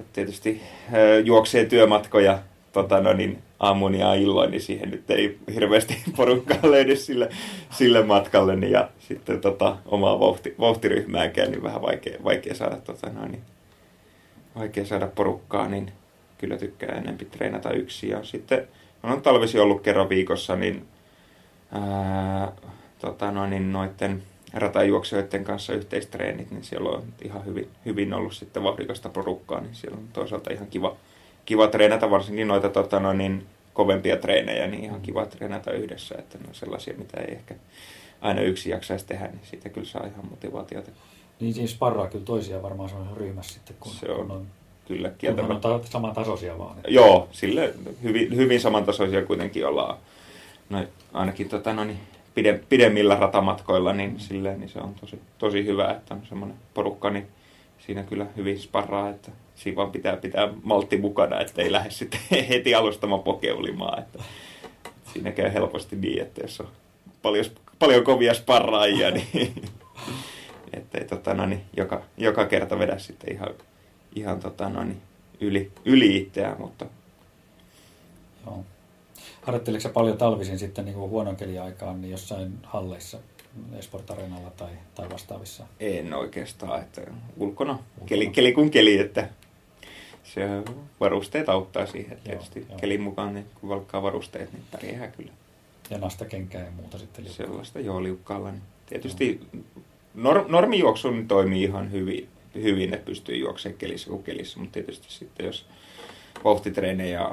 [0.00, 0.62] että tietysti
[1.24, 2.38] juoksee työmatkoja
[2.74, 7.28] tota, no niin, aamun ja illoin, niin siihen nyt ei hirveästi porukkaa löydy sille,
[7.70, 8.56] sille matkalle.
[8.56, 13.42] Niin, ja sitten tota, omaa vauhti, vauhtiryhmääkään, niin vähän vaikea, vaikea saada tota, no niin,
[14.56, 15.92] vaikea saada porukkaa, niin
[16.38, 18.10] kyllä tykkää enempi treenata yksin.
[18.10, 18.68] Ja sitten
[19.02, 20.86] on talvisi ollut kerran viikossa, niin,
[21.72, 22.52] ää,
[22.98, 24.22] tota, no, niin noiden
[24.54, 29.98] ratajuoksijoiden kanssa yhteistreenit, niin siellä on ihan hyvin, hyvin ollut sitten vauhdikasta porukkaa, niin siellä
[29.98, 30.96] on toisaalta ihan kiva,
[31.44, 36.38] kiva treenata, varsinkin noita tota, no, niin, kovempia treenejä, niin ihan kiva treenata yhdessä, että
[36.38, 37.54] ne on sellaisia, mitä ei ehkä
[38.20, 40.90] aina yksi jaksaisi tehdä, niin siitä kyllä saa ihan motivaatiota.
[41.40, 44.46] Niin siis sparraa kyllä toisia varmaan se on ryhmässä sitten, kun, se on, kun on,
[44.88, 45.68] kyllä kieltämättä.
[45.68, 46.76] on ta- samantasoisia vaan.
[46.76, 46.90] Että.
[46.90, 49.98] Joo, sille hyvin, hyvin samantasoisia kuitenkin ollaan.
[50.70, 52.00] No, ainakin tota, no, niin,
[52.34, 54.18] pide, pidemmillä ratamatkoilla, niin, mm.
[54.18, 57.26] silleen, niin se on tosi, tosi hyvä, että on semmoinen porukka, niin
[57.86, 62.20] siinä kyllä hyvin sparraa, että siinä vaan pitää pitää maltti mukana, että ei lähde sitten
[62.48, 63.98] heti alustamaan pokeulimaan.
[63.98, 64.18] Että
[65.12, 66.68] siinä käy helposti niin, että jos on
[67.22, 67.44] paljon,
[67.78, 69.54] paljon kovia sparraajia, niin
[70.72, 73.54] ettei tota, no, niin, joka, joka kerta vedä sitten ihan,
[74.14, 75.02] ihan tota, no, niin,
[75.40, 76.86] yli, yli itseään, mutta
[78.46, 78.64] Joo.
[79.42, 83.18] Harjoitteliko paljon talvisin sitten niin kuin huonon keliaikaan niin jossain halleissa,
[83.78, 84.06] Esport
[84.56, 85.66] tai, tai vastaavissa?
[85.80, 88.06] En oikeastaan, että ulkona, ulkona.
[88.06, 89.28] Keli, keli kun keli, että
[90.24, 90.48] se
[91.00, 92.18] varusteet auttaa siihen.
[92.24, 92.78] Tietysti joo, joo.
[92.78, 95.32] kelin mukaan, niin kun valkkaa varusteet, niin pärjää kyllä.
[95.90, 97.52] Ja nastakenkää ja muuta sitten liukkaalla.
[97.52, 98.50] Sellaista joo liukkaalla.
[98.50, 99.40] Niin tietysti
[100.14, 105.06] nor, normijuoksu niin toimii ihan hyvin, hyvin, että pystyy juoksemaan kelissä kuin kelissä, mutta tietysti
[105.08, 105.66] sitten jos
[106.44, 107.30] vauhtitreenejä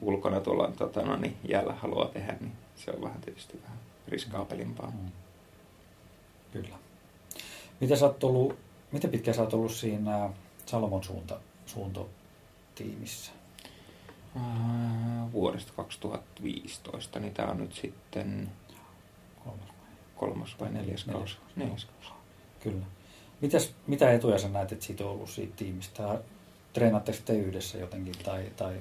[0.00, 4.90] ulkona tuolla tota, no, niin jäällä haluaa tehdä, niin se on vähän tietysti vähän riskaapelimpaa.
[4.90, 5.10] Mm.
[6.52, 6.76] Kyllä.
[7.80, 8.56] Miten, sä oot ollut,
[8.92, 10.30] miten pitkä sä oot ollut siinä
[10.66, 11.40] Salomon suunta,
[12.70, 13.32] suuntotiimissä?
[14.36, 18.48] Äh, vuodesta 2015, niin tämä on nyt sitten
[19.44, 21.38] kolmas vai, kolmas vai neljäs, neljäs kausi.
[21.56, 22.12] Neljäs kausi.
[22.60, 22.86] Kyllä.
[23.40, 26.20] Mitäs, mitä etuja sä näet, että siitä on ollut siitä tiimistä?
[26.72, 28.14] Treenaatteko te yhdessä jotenkin?
[28.24, 28.76] Tai, tai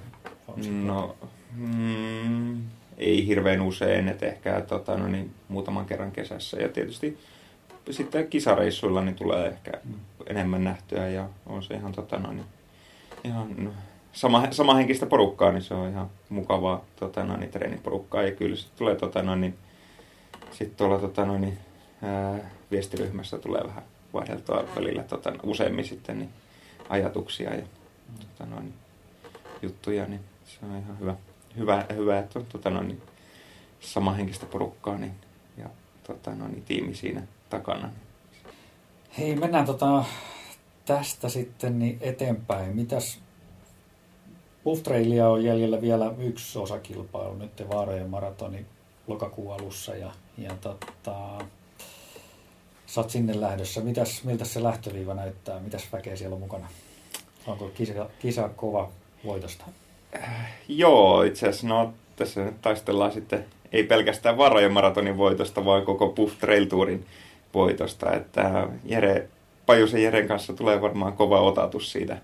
[0.86, 1.15] no,
[1.52, 2.63] mm,
[2.97, 6.58] ei hirveän usein, että ehkä tota, no niin, muutaman kerran kesässä.
[6.58, 7.17] Ja tietysti
[7.89, 9.93] sitten kisareissuilla niin tulee ehkä mm.
[10.28, 12.45] enemmän nähtyä ja on se ihan, tota, no, niin,
[13.23, 13.73] ihan
[14.13, 18.23] sama, samahenkistä porukkaa, niin se on ihan mukavaa tota, no, niin, treeniporukkaa.
[18.23, 19.58] Ja kyllä se tulee tota, no, niin,
[20.51, 21.58] sitten tuolla tota, no, niin,
[22.01, 26.29] ää, viestiryhmässä tulee vähän vaihdeltua välillä tota, useammin sitten niin,
[26.89, 27.63] ajatuksia ja
[28.19, 28.73] tota, no, niin,
[29.62, 31.15] juttuja, niin se on ihan hyvä,
[31.58, 33.01] hyvä, hyvä että on tota, no, niin,
[33.79, 35.13] samahenkistä porukkaa niin,
[35.58, 35.69] ja
[36.08, 37.89] tota, no, niin, tiimi siinä takana.
[39.17, 40.05] Hei, mennään tota,
[40.89, 42.75] tästä sitten niin eteenpäin.
[42.75, 43.19] Mitäs
[44.63, 48.65] Buff Trailia on jäljellä vielä yksi osakilpailu, nyt Vaarojen maratoni
[49.08, 51.45] lokakuun alussa ja, ja tota,
[52.86, 53.82] sä oot sinne lähdössä.
[53.82, 55.60] Mitäs, miltä se lähtöviiva näyttää?
[55.60, 56.67] Mitäs väkeä siellä on mukana?
[57.47, 58.89] Onko kisa, kisa kova
[59.25, 59.65] voitosta?
[60.15, 65.86] Äh, joo, itse asiassa no, tässä nyt taistellaan sitten ei pelkästään Vaarojen maratonin voitosta, vaan
[65.86, 67.06] koko Buff Trail Tourin
[67.54, 68.13] voitosta.
[68.13, 69.30] Että Jere,
[69.69, 72.17] Pajusen Jeren kanssa tulee varmaan kova otatus siitä,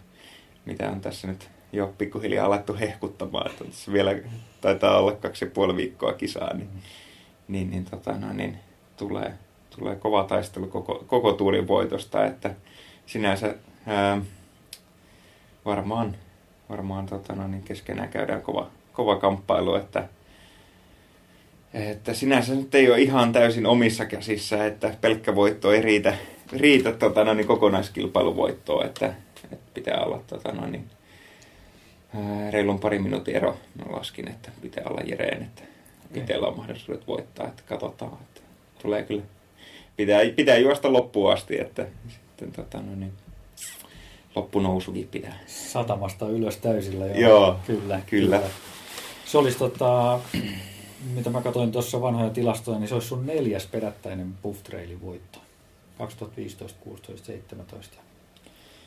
[0.65, 3.51] mitä on tässä nyt jo pikkuhiljaa alettu hehkuttamaan.
[3.51, 4.15] Että tässä vielä
[4.61, 6.69] taitaa olla kaksi ja puoli viikkoa kisaa, niin,
[7.47, 8.57] niin, niin, tota, no, niin
[8.97, 9.33] tulee,
[9.75, 12.25] tulee kova taistelu koko, koko tuurin voitosta.
[12.25, 12.55] Että
[13.05, 13.55] sinänsä
[13.85, 14.21] ää,
[15.65, 16.15] varmaan,
[16.69, 20.07] varmaan tota, no, niin keskenään käydään kova, kova kamppailu, että
[21.73, 26.13] että sinänsä nyt ei ole ihan täysin omissa käsissä, että pelkkä voitto ei riitä,
[26.51, 29.13] riitä tota, no, niin kokonaiskilpailuvoittoa, että,
[29.51, 30.89] että pitää olla tota, no, niin,
[32.51, 33.57] reilun pari minuutin ero.
[33.75, 35.61] Mä laskin, että pitää olla Jereen, että
[36.09, 36.21] okay.
[36.21, 38.41] itsellä on mahdollisuudet voittaa, että katsotaan, että
[38.81, 39.23] tulee kyllä,
[39.97, 43.13] pitää, pitää juosta loppuun asti, että sitten tota, no, niin,
[44.35, 45.39] loppunousukin pitää.
[45.47, 47.05] Satamasta ylös täysillä.
[47.05, 48.37] Joo, joo kyllä, kyllä.
[48.37, 48.49] kyllä.
[49.25, 50.19] Se olisi tota,
[51.13, 55.39] mitä mä katsoin tuossa vanhoja tilastoja, niin se olisi sun neljäs perättäinen Buff Trailin voitto.
[55.97, 58.01] 2015, 16, 17 ja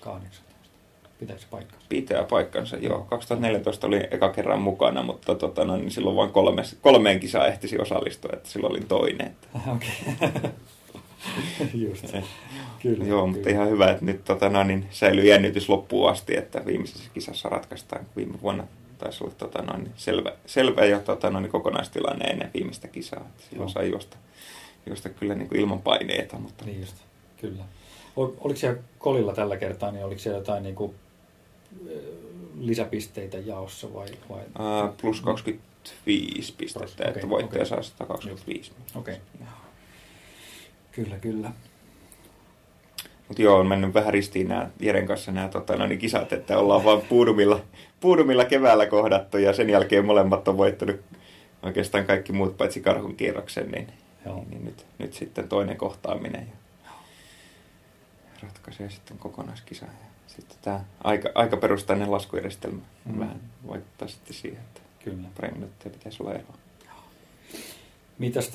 [0.00, 0.48] 18.
[1.18, 1.86] Pitääkö se paikkansa?
[1.88, 3.06] Pitää paikkansa, joo.
[3.10, 7.78] 2014 oli eka kerran mukana, mutta tota, no, niin silloin vain kolme, kolmeen kisaan ehtisi
[7.78, 9.36] osallistua, että silloin olin toinen.
[9.74, 9.90] Okei.
[10.14, 10.50] Okay.
[11.88, 12.04] Just.
[12.82, 13.26] kyllä, joo, kyllä.
[13.26, 17.48] mutta ihan hyvä, että nyt tota, no, niin säilyy jännitys loppuun asti, että viimeisessä kisassa
[17.48, 18.66] ratkaistaan viime vuonna
[18.98, 23.20] taisi olla tota, noin, selvä, selvä jo tota, noin, kokonaistilanne ennen viimeistä kisaa.
[23.20, 24.16] Että silloin sai juosta,
[24.86, 26.38] juosta kyllä niin kuin ilman paineita.
[26.38, 26.64] Mutta...
[26.64, 26.96] Niin just,
[27.40, 27.64] kyllä.
[28.16, 30.94] Oliko siellä kolilla tällä kertaa, niin oliko siellä jotain niin kuin
[32.60, 34.06] lisäpisteitä jaossa vai?
[34.30, 34.40] vai?
[34.40, 37.66] Uh, plus 25 pistettä, okay, että voittaja okay.
[37.66, 38.72] saa 125.
[38.94, 39.14] Okei.
[39.14, 39.46] Okay.
[40.92, 41.52] Kyllä, kyllä.
[43.28, 46.58] Mutta joo, on mennyt vähän ristiin nämä Jeren kanssa nämä tota, no niin kisat, että
[46.58, 47.60] ollaan vaan puudumilla,
[48.00, 51.00] puudumilla keväällä kohdattu ja sen jälkeen molemmat on voittanut
[51.62, 53.86] oikeastaan kaikki muut paitsi karhun kierroksen, niin,
[54.34, 56.52] niin, niin nyt, nyt sitten toinen kohtaaminen
[56.84, 56.90] ja
[58.42, 59.84] ratkaisee sitten kokonaiskisa.
[59.84, 59.92] Ja
[60.26, 63.18] sitten tämä aika, aika perustainen laskujärjestelmä mm.
[63.18, 65.28] vähän vaikuttaa sitten siihen, että Kyllä.
[65.40, 66.54] pari minuuttia pitäisi olla eroa.
[68.18, 68.52] Mitäs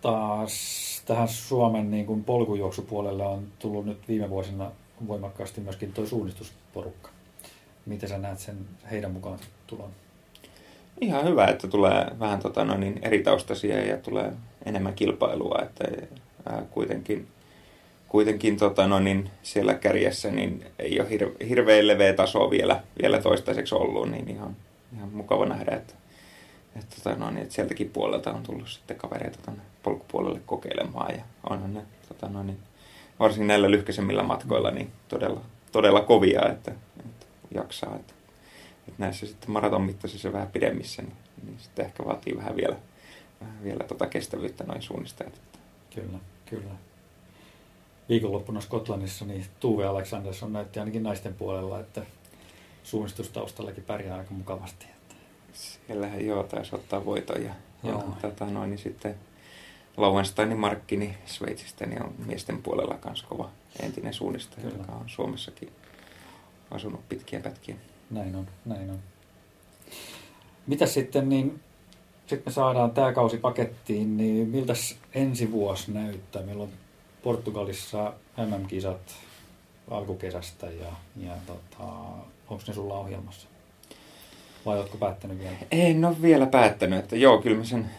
[0.00, 4.70] taas tähän Suomen niin kuin polkujuoksupuolelle on tullut nyt viime vuosina
[5.08, 7.10] voimakkaasti myöskin tuo suunnistusporukka.
[7.86, 9.90] Miten sä näet sen heidän mukaan tulon?
[11.00, 14.32] Ihan hyvä, että tulee vähän tota, no niin, eri taustaisia ja tulee
[14.64, 15.84] enemmän kilpailua, että
[16.46, 17.26] ää, kuitenkin,
[18.08, 23.22] kuitenkin tota, no niin, siellä kärjessä niin ei ole hir- hirveän leveä taso vielä, vielä
[23.22, 24.56] toistaiseksi ollut, niin ihan,
[24.96, 25.94] ihan mukava nähdä, että
[26.76, 31.22] että, tota, no, niin, että sieltäkin puolelta on tullut sitten kavereita tuonne polkupuolelle kokeilemaan ja
[31.50, 32.58] onhan ne tota, no, niin,
[33.20, 35.40] varsinkin näillä lyhkäisemmillä matkoilla niin todella,
[35.72, 36.72] todella kovia, että,
[37.06, 37.96] että jaksaa.
[37.96, 38.14] Että,
[38.88, 42.76] että näissä sitten maraton mittaisissa vähän pidemmissä, niin, niin sitten ehkä vaatii vähän vielä,
[43.40, 45.40] vähän vielä tota kestävyyttä noin suunnistajat.
[45.94, 46.74] Kyllä, kyllä.
[48.08, 52.02] Viikonloppuna Skotlannissa niin Tuve Aleksandersson näytti ainakin naisten puolella, että
[52.82, 54.86] suunnistustaustallakin pärjää aika mukavasti.
[55.52, 59.14] Siellähän joo taisi ottaa voiton ja, ja tota, noin, niin sitten
[59.96, 63.50] Lauensteinin Markkini niin Sveitsistä niin on miesten puolella myös kova
[63.82, 64.78] entinen suunnistaja, Kyllä.
[64.78, 65.72] joka on Suomessakin
[66.70, 67.76] asunut pitkiä pätkiä.
[68.10, 68.98] Näin on, näin on.
[70.66, 71.60] Mitä sitten, niin
[72.26, 74.72] sitten me saadaan tämä kausi pakettiin, niin miltä
[75.14, 76.42] ensi vuosi näyttää?
[76.42, 76.70] Meillä on
[77.22, 79.14] Portugalissa MM-kisat
[79.90, 81.84] alkukesästä ja, ja tota,
[82.48, 83.48] onko ne sulla ohjelmassa?
[84.66, 85.56] Vai oletko päättänyt vielä?
[85.70, 86.98] En ole vielä päättänyt.
[86.98, 87.90] Että joo, kyllä mä sen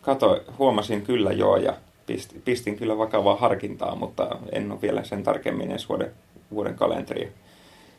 [0.00, 5.22] kato, huomasin kyllä joo ja pistin, pistin kyllä vakavaa harkintaa, mutta en ole vielä sen
[5.22, 6.12] tarkemmin edes vuoden,
[6.50, 7.28] vuoden kalenteria,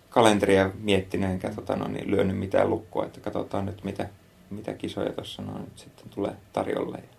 [0.09, 4.09] kalenteria miettinyt enkä tota, no, niin, lyönyt mitään lukkoa, että katsotaan nyt mitä,
[4.49, 7.17] mitä kisoja tuossa no, nyt sitten tulee tarjolle ja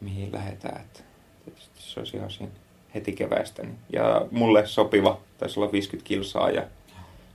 [0.00, 0.80] mihin lähdetään.
[0.80, 1.00] Että
[1.44, 2.52] tietysti se olisi ihan siinä
[2.94, 3.62] heti keväästä.
[3.62, 3.78] Niin.
[3.92, 6.62] Ja mulle sopiva, taisi olla 50 kilsaa ja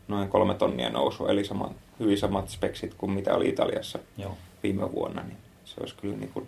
[0.07, 4.37] noin kolme tonnia nousu, eli sama, hyvin samat speksit kuin mitä oli Italiassa Joo.
[4.63, 6.47] viime vuonna, niin se olisi kyllä niin kuin,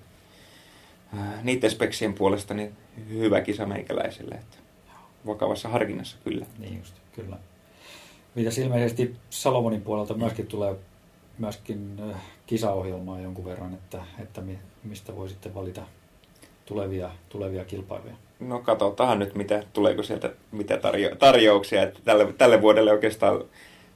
[1.18, 2.74] ää, niiden speksien puolesta niin
[3.10, 4.58] hyvä kisa meikäläiselle, että
[5.26, 6.46] vakavassa harkinnassa kyllä.
[6.60, 7.38] Niin just, kyllä.
[8.36, 10.76] Mitä ilmeisesti Salomonin puolelta myöskin tulee
[11.38, 12.02] myöskin
[12.46, 14.42] kisaohjelmaa jonkun verran, että, että
[14.84, 15.82] mistä voi sitten valita
[16.66, 18.16] tulevia, tulevia kilpailuja?
[18.40, 21.84] No katsotaan nyt, mitä, tuleeko sieltä mitä tarjo- tarjouksia.
[21.84, 23.44] Että tälle, tälle vuodelle oikeastaan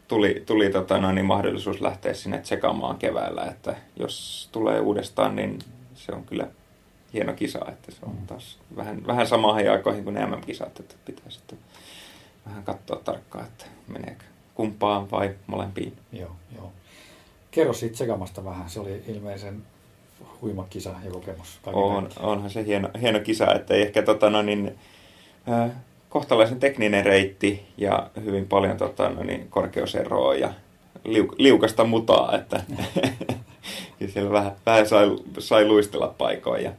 [0.08, 5.60] tuli, tuli tota, no, niin mahdollisuus lähteä sinne tsekaamaan keväällä, että jos tulee uudestaan, niin
[5.95, 6.47] se on kyllä
[7.13, 8.28] hieno kisa, että se on mm.
[8.28, 11.60] taas vähän, vähän samaan aikoihin kuin ne MM-kisat, että pitää sitten
[12.50, 14.24] vähän katsoa tarkkaan, että meneekö
[14.56, 15.94] kumpaan vai molempiin.
[16.12, 16.72] Joo, joo.
[17.52, 19.64] Kerro siitä sekamasta vähän, se oli ilmeisen
[20.42, 21.60] huima kisa ja kokemus.
[21.66, 24.78] On, onhan se hieno, hieno kisa, että ehkä tota, no, niin,
[25.50, 25.72] äh,
[26.10, 30.54] kohtalaisen tekninen reitti ja hyvin paljon tota, no niin, korkeuseroa ja
[31.04, 32.64] liuk, liukasta mutaa, että
[34.00, 36.72] ja siellä vähän, vähän sai, sai luistella paikoin ja,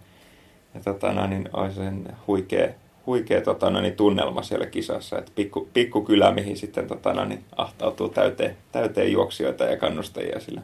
[0.74, 2.68] ja tota, no, niin, oli sen huikea,
[3.10, 7.24] huikea tota, no, niin, tunnelma siellä kisassa, että pikku, pikku kylä, mihin sitten tota, no,
[7.24, 10.62] niin, ahtautuu täyteen, täyteen juoksijoita ja kannustajia sillä,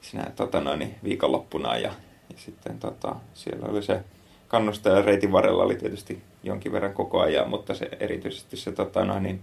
[0.00, 1.92] sinä tota, no, niin, viikonloppuna ja,
[2.30, 4.00] ja sitten tota, siellä oli se
[4.48, 9.20] kannustaja reitin varrella oli tietysti jonkin verran koko ajan, mutta se erityisesti se tota, no,
[9.20, 9.40] niin,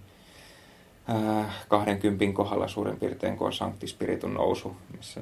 [1.09, 5.21] äh, 20 kohdalla suurin piirtein, kun on Sankti Spiritun nousu, missä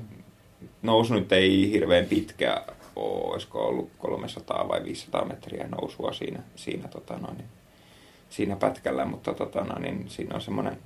[0.81, 2.61] nousu nyt ei hirveän pitkä
[2.97, 7.47] olisiko ollut 300 vai 500 metriä nousua siinä, siinä, tota, no, niin,
[8.29, 10.77] siinä pätkällä, mutta tota, no, niin, siinä on semmoinen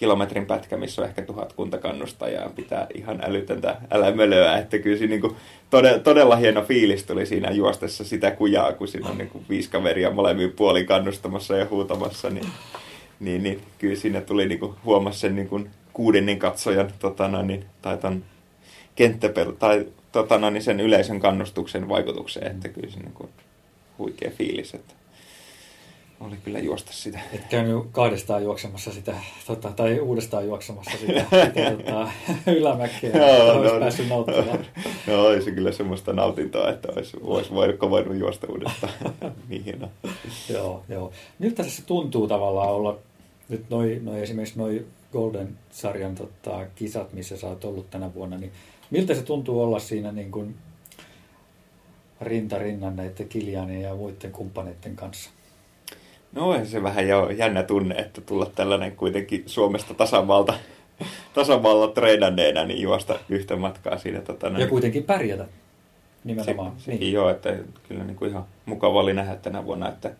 [0.00, 5.10] kilometrin pätkä, missä on ehkä tuhat kunta kannustajaa, pitää ihan älytöntä älämölöä, että kyllä siinä
[5.10, 5.36] niin kuin
[5.70, 9.70] todella, todella hieno fiilis tuli siinä juostessa sitä kujaa, kun siinä on niin kuin viisi
[9.70, 12.46] kaveria molemmin puolin kannustamassa ja huutamassa, niin,
[13.20, 17.42] niin, niin kyllä siinä tuli niin kuin, huomasi sen niin kuin kuudennin katsojan tota, no,
[17.42, 18.24] niin, tai ton
[18.94, 23.30] kenttäpel, tai tota, no, niin sen yleisen kannustuksen vaikutukseen, että kyllä se niin kuin,
[23.98, 24.94] huikea fiilis, että
[26.20, 27.18] oli kyllä juosta sitä.
[27.32, 29.14] Et käynyt kahdestaan juoksemassa sitä,
[29.46, 32.08] tota, tai uudestaan juoksemassa sitä, sitä tota,
[32.60, 34.66] ylämäkeä, Joo, olisi no, päässyt nauttimaan.
[35.06, 38.92] No olisi kyllä semmoista nautintoa, että olisi, olisi voinut, voinut juosta uudestaan.
[39.48, 39.88] niin hienoa.
[40.48, 41.12] joo, joo.
[41.38, 42.98] Miltä se tuntuu tavallaan olla,
[43.48, 48.52] nyt noi, noi esimerkiksi noi Golden-sarjan tota, kisat, missä sä oot ollut tänä vuonna, niin
[48.90, 50.54] miltä se tuntuu olla siinä niin kuin
[52.20, 55.30] rinta rinnan näiden Kiljanin ja muiden kumppaneiden kanssa?
[56.32, 60.54] No on se vähän jo jännä tunne, että tulla tällainen kuitenkin Suomesta tasavalta,
[61.34, 64.20] tasavalta treenanneena, niin juosta yhtä matkaa siinä.
[64.20, 65.46] Tota, Ja kuitenkin pärjätä
[66.24, 66.72] nimenomaan.
[66.78, 67.12] Se, niin.
[67.12, 67.56] joo, että
[67.88, 70.10] kyllä niin kuin ihan mukava oli nähdä tänä vuonna, että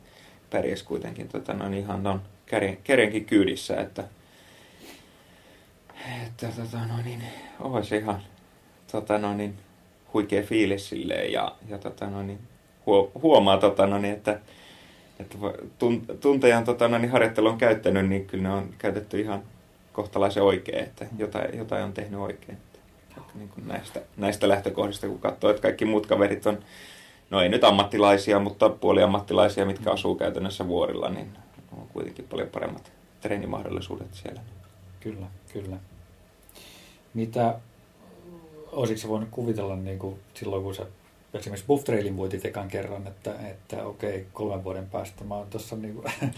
[0.51, 4.05] pärjäs kuitenkin tota, no, ihan on kären, kärenkin kyydissä, että,
[6.27, 7.23] että tota, no, niin,
[7.61, 8.23] olisi ihan
[8.93, 9.55] tota, no, niin,
[10.15, 12.39] huikea fiilis silleen ja, ja tota, no, niin,
[13.23, 14.41] huomaa, tota, no, niin, että
[15.21, 15.39] että
[16.21, 19.43] tuntejan tota, no, niin harjoittelu on käyttänyt, niin kyllä ne on käytetty ihan
[19.93, 22.53] kohtalaisen oikein, että jotain, jotain on tehnyt oikein.
[22.53, 22.79] Että,
[23.35, 26.59] niin kuin näistä, näistä lähtökohdista, kun katsoo, että kaikki muut kaverit on,
[27.31, 31.29] no ei nyt ammattilaisia, mutta puoliammattilaisia, mitkä asuu käytännössä vuorilla, niin
[31.73, 34.41] on kuitenkin paljon paremmat treenimahdollisuudet siellä.
[35.01, 35.77] Kyllä, kyllä.
[37.15, 37.59] Mitä,
[38.73, 40.87] olisitko voinut kuvitella niin kuin silloin, kun sä
[41.35, 45.77] esimerkiksi Buff Trailin voitit ekan kerran, että, että okei, kolmen vuoden päästä mä oon tuossa
[45.77, 46.03] niin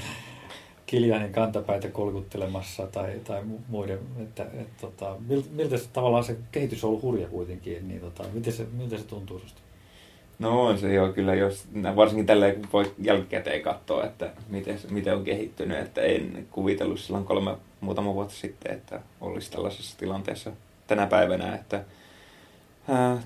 [0.86, 5.16] Kiljanin kantapäitä kolkuttelemassa tai, tai muiden, että, että, että tota,
[5.50, 9.04] miltä se tavallaan se kehitys on ollut hurja kuitenkin, niin tota, miten, se, miltä se
[9.04, 9.60] tuntuu susta?
[10.38, 11.64] No on se jo kyllä, jos,
[11.96, 17.24] varsinkin tällä kun voi jälkikäteen katsoa, että miten, miten on kehittynyt, että en kuvitellut silloin
[17.24, 20.52] kolme muutama vuotta sitten, että olisi tällaisessa tilanteessa
[20.86, 21.84] tänä päivänä, että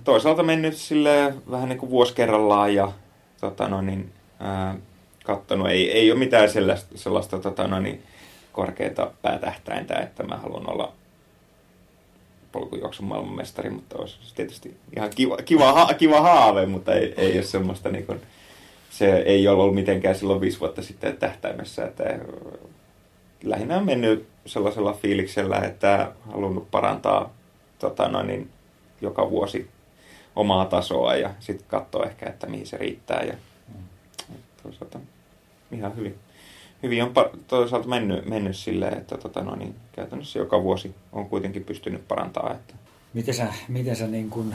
[0.05, 2.92] toisaalta mennyt sille vähän niin kuin vuosi kerrallaan ja
[3.40, 4.77] tota no, niin, ää,
[5.25, 5.69] kattonut.
[5.69, 8.03] Ei, ei ole mitään sellaista, sellaista tota no, niin,
[8.53, 10.92] korkeita päätähtäintä, että mä haluan olla
[12.53, 17.88] polkujuoksun maailmanmestari, mutta olisi tietysti ihan kiva, kiva, kiva haave, mutta ei, ei ole semmoista
[17.88, 18.21] niin kuin,
[18.90, 22.19] se ei ole ollut mitenkään silloin viisi vuotta sitten tähtäimessä, että
[23.45, 27.35] lähinnä on mennyt sellaisella fiiliksellä, että halunnut parantaa
[27.79, 28.51] tota, no, niin,
[29.07, 29.71] joka vuosi
[30.37, 33.23] omaa tasoa ja sitten katsoa ehkä, että mihin se riittää.
[33.23, 33.35] Ja,
[34.62, 34.99] toisaalta
[35.73, 36.19] ihan hyvin,
[36.83, 37.12] hyvin on
[37.49, 42.53] toisaalta mennyt, mennyt silleen, että tota no, niin käytännössä joka vuosi on kuitenkin pystynyt parantaa.
[42.55, 42.75] Että.
[43.14, 44.55] Miten sä, miten sä niin kun,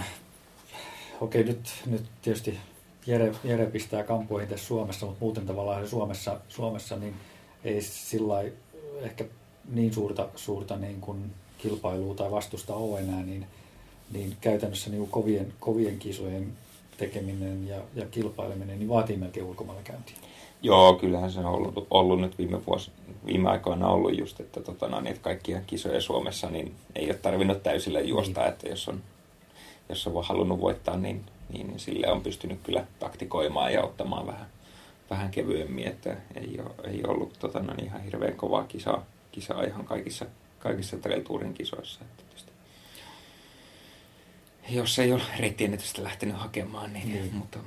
[1.22, 2.60] okei nyt, nyt tietysti
[3.08, 7.14] Jere, Jere pistää kampoihin tässä Suomessa, mutta muuten tavallaan Suomessa, Suomessa niin
[7.64, 8.44] ei sillä
[9.02, 9.26] ehkä
[9.70, 13.46] niin suurta, suurta niin kuin kilpailua tai vastusta ole enää, niin
[14.12, 16.54] niin käytännössä niin kovien, kovien kisojen
[16.97, 20.15] tekeminen ja, ja kilpaileminen niin vaatii melkein ulkomailla käyntiä.
[20.62, 22.91] Joo, kyllähän se on ollut, ollut nyt viime, vuosi,
[23.26, 27.13] viime aikoina ollut just, että, tota, no, niin, että kaikkia kisoja Suomessa niin ei ole
[27.13, 28.47] tarvinnut täysille juosta, mm.
[28.47, 29.02] että jos on,
[29.89, 31.21] jos on vaan halunnut voittaa, niin,
[31.54, 34.45] niin, niin sille on pystynyt kyllä taktikoimaan ja ottamaan vähän,
[35.10, 39.63] vähän kevyemmin, että ei, ole, ei ollut tota, no, niin ihan hirveän kovaa kisaa, kisaa
[39.63, 40.26] ihan kaikissa,
[40.60, 42.00] kaikissa trail kisoissa.
[42.02, 42.24] Että
[44.69, 47.34] jos ei ole reittiennetystä lähtenyt hakemaan, niin, niin.
[47.34, 47.60] mutta,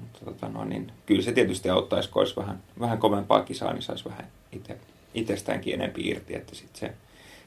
[0.00, 3.82] mutta tota no, niin, kyllä se tietysti auttaisi, kun olisi vähän, vähän kovempaa kisaa, niin
[3.82, 4.76] saisi vähän itse,
[5.14, 6.92] itsestäänkin enempi irti, että sit se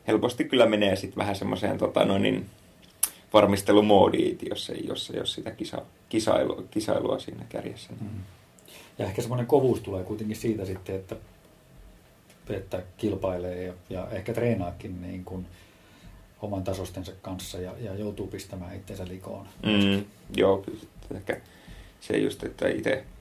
[0.07, 2.45] helposti kyllä menee sitten vähän semmoiseen tota no, niin,
[3.33, 7.89] varmistelumoodiin, jos ei, jos, jos sitä kisa, kisailua, kisailua siinä kärjessä.
[7.99, 8.11] Niin.
[8.11, 8.23] Mm.
[8.99, 11.15] Ja ehkä semmoinen kovuus tulee kuitenkin siitä sitten, että,
[12.49, 15.45] että kilpailee ja, ja ehkä treenaakin niin kuin,
[16.41, 19.47] oman tasostensa kanssa ja, ja joutuu pistämään itsensä likoon.
[19.65, 20.05] Mm,
[20.37, 20.79] joo, kyllä
[21.15, 21.41] ehkä
[21.99, 22.65] se just, että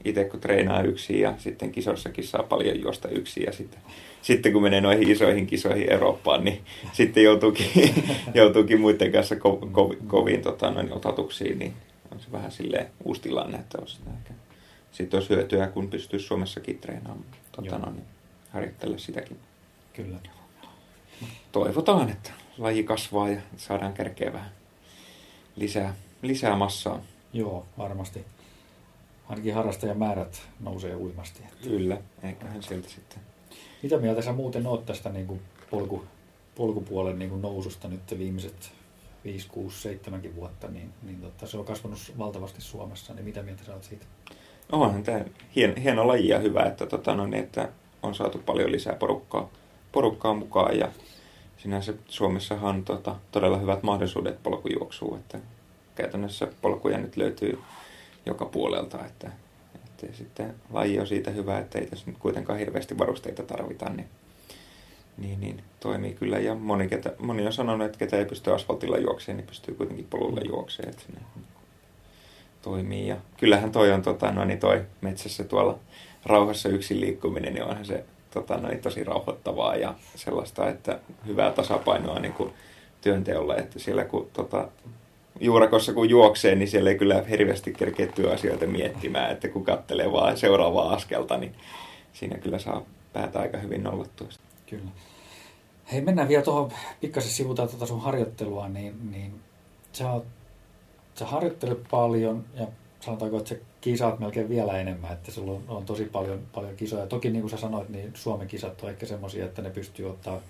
[0.04, 3.80] itse kun treenaa yksin ja sitten kisoissakin saa paljon juosta yksin ja sitten,
[4.22, 6.60] sitten kun menee noihin isoihin kisoihin Eurooppaan, niin
[6.92, 7.94] sitten joutuukin,
[8.34, 11.74] joutuukin muiden kanssa ko, ko, koviin tota, noin, otatuksiin, niin
[12.12, 14.34] on se vähän silleen uusi tilanne, että olisi ehkä,
[14.92, 18.02] sitten olisi hyötyä, kun pystyisi Suomessakin treenaamaan, tota, noin,
[18.50, 19.36] harjoittele sitäkin.
[19.92, 20.18] Kyllä.
[21.52, 24.50] Toivotaan, että laji kasvaa ja saadaan kärkeä vähän
[25.56, 27.00] lisää, lisää massaa.
[27.32, 28.24] Joo, varmasti.
[29.28, 31.42] Ainakin harrastajamäärät nousee uimasti.
[31.62, 33.18] Kyllä, eiköhän sieltä sitten.
[33.82, 35.40] Mitä mieltä sä muuten oot tästä niin kuin
[35.70, 36.04] polku,
[36.54, 38.72] polkupuolen niin kuin noususta nyt viimeiset
[39.24, 43.64] 5, 6, 7 vuotta, niin, niin totta, se on kasvanut valtavasti Suomessa, niin mitä mieltä
[43.64, 44.06] sä oot siitä?
[44.72, 45.24] Onhan tämä
[45.56, 47.68] hieno, hieno laji ja hyvä, että, tota, no, niin, että
[48.02, 49.48] on saatu paljon lisää porukkaa,
[49.92, 50.88] porukkaa mukaan ja
[51.58, 55.38] sinänsä Suomessahan on tota, todella hyvät mahdollisuudet polkujuoksuun, että
[55.94, 57.58] käytännössä polkuja nyt löytyy
[58.26, 59.30] joka puolelta, että,
[59.74, 64.08] että sitten laji on siitä hyvä, että ei tässä nyt kuitenkaan hirveästi varusteita tarvita, niin,
[65.18, 66.38] niin, niin toimii kyllä.
[66.38, 70.06] Ja moni, ketä, moni on sanonut, että ketä ei pysty asfaltilla juokseen, niin pystyy kuitenkin
[70.10, 71.20] polulla juokseen, että sinne
[72.62, 73.08] toimii.
[73.08, 75.78] Ja kyllähän toi on tota, no, niin toi metsässä tuolla
[76.26, 81.52] rauhassa yksin liikkuminen, niin onhan se tota, no, niin tosi rauhoittavaa ja sellaista, että hyvää
[81.52, 82.52] tasapainoa niin kuin
[83.00, 84.68] työnteolle, että siellä kun tota,
[85.40, 90.36] juurakossa kun juoksee, niin siellä ei kyllä hirveästi kerkeä työasioita miettimään, että kun katselee vaan
[90.36, 91.54] seuraavaa askelta, niin
[92.12, 94.28] siinä kyllä saa päätä aika hyvin nollattua.
[94.66, 94.90] Kyllä.
[95.92, 96.70] Hei, mennään vielä tuohon
[97.00, 99.40] pikkasen sivutaan tuota sun harjoittelua, niin, niin
[99.92, 100.24] sä, oot,
[101.14, 102.66] sä harjoittelet paljon ja
[103.00, 107.06] sanotaanko, että sä kisaat melkein vielä enemmän, että sulla on, on tosi paljon, paljon kisoja.
[107.06, 110.40] Toki niin kuin sä sanoit, niin Suomen kisat on ehkä semmoisia, että ne pystyy ottaa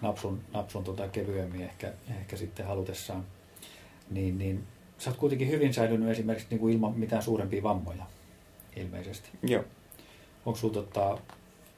[0.00, 3.24] napsun, napsun tuota kevyemmin ehkä, ehkä sitten halutessaan.
[4.10, 4.64] Niin, niin
[4.98, 8.04] sä oot kuitenkin hyvin säilynyt esimerkiksi niin kuin ilman mitään suurempia vammoja
[8.76, 9.28] ilmeisesti.
[9.42, 9.64] Joo.
[10.46, 11.18] Onko sulla tota,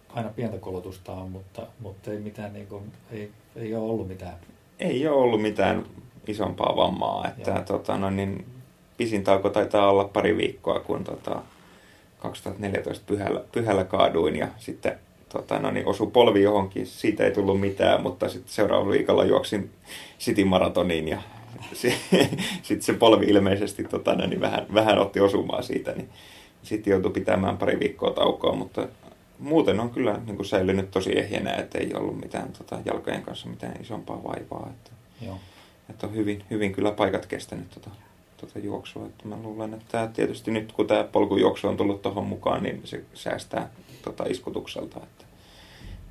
[0.09, 4.35] aina pientä kolotusta mutta, mutta ei, mitään, niin kuin, ei, ei ole ollut mitään?
[4.79, 5.87] Ei ole ollut mitään
[6.27, 7.29] isompaa vammaa.
[7.29, 8.47] Että, tota, no, niin,
[9.01, 11.43] pisin tauko taitaa olla pari viikkoa, kun tota,
[12.19, 14.99] 2014 pyhällä, pyhällä kaaduin ja sitten
[15.29, 19.71] tota, no niin, osui polvi johonkin, siitä ei tullut mitään, mutta sitten seuraavalla viikolla juoksin
[20.19, 21.23] City Maratoniin ja
[22.63, 26.09] sitten se polvi ilmeisesti tota, no niin, vähän, vähän otti osumaa siitä, niin
[26.63, 28.89] sitten joutui pitämään pari viikkoa taukoa, mutta
[29.39, 33.49] muuten on kyllä niin kuin säilynyt tosi ehjänä, että ei ollut mitään tota, jalkojen kanssa
[33.49, 34.71] mitään isompaa vaivaa.
[34.71, 34.91] Että,
[35.27, 35.39] Joo.
[35.91, 37.91] että on hyvin, hyvin kyllä paikat kestänyt tota,
[38.41, 39.07] tota juoksua.
[39.07, 42.81] Että mä luulen, että tämä tietysti nyt kun tämä polkujuoksu on tullut tuohon mukaan, niin
[42.85, 43.71] se säästää
[44.03, 44.97] tota iskutukselta.
[45.03, 45.25] Että,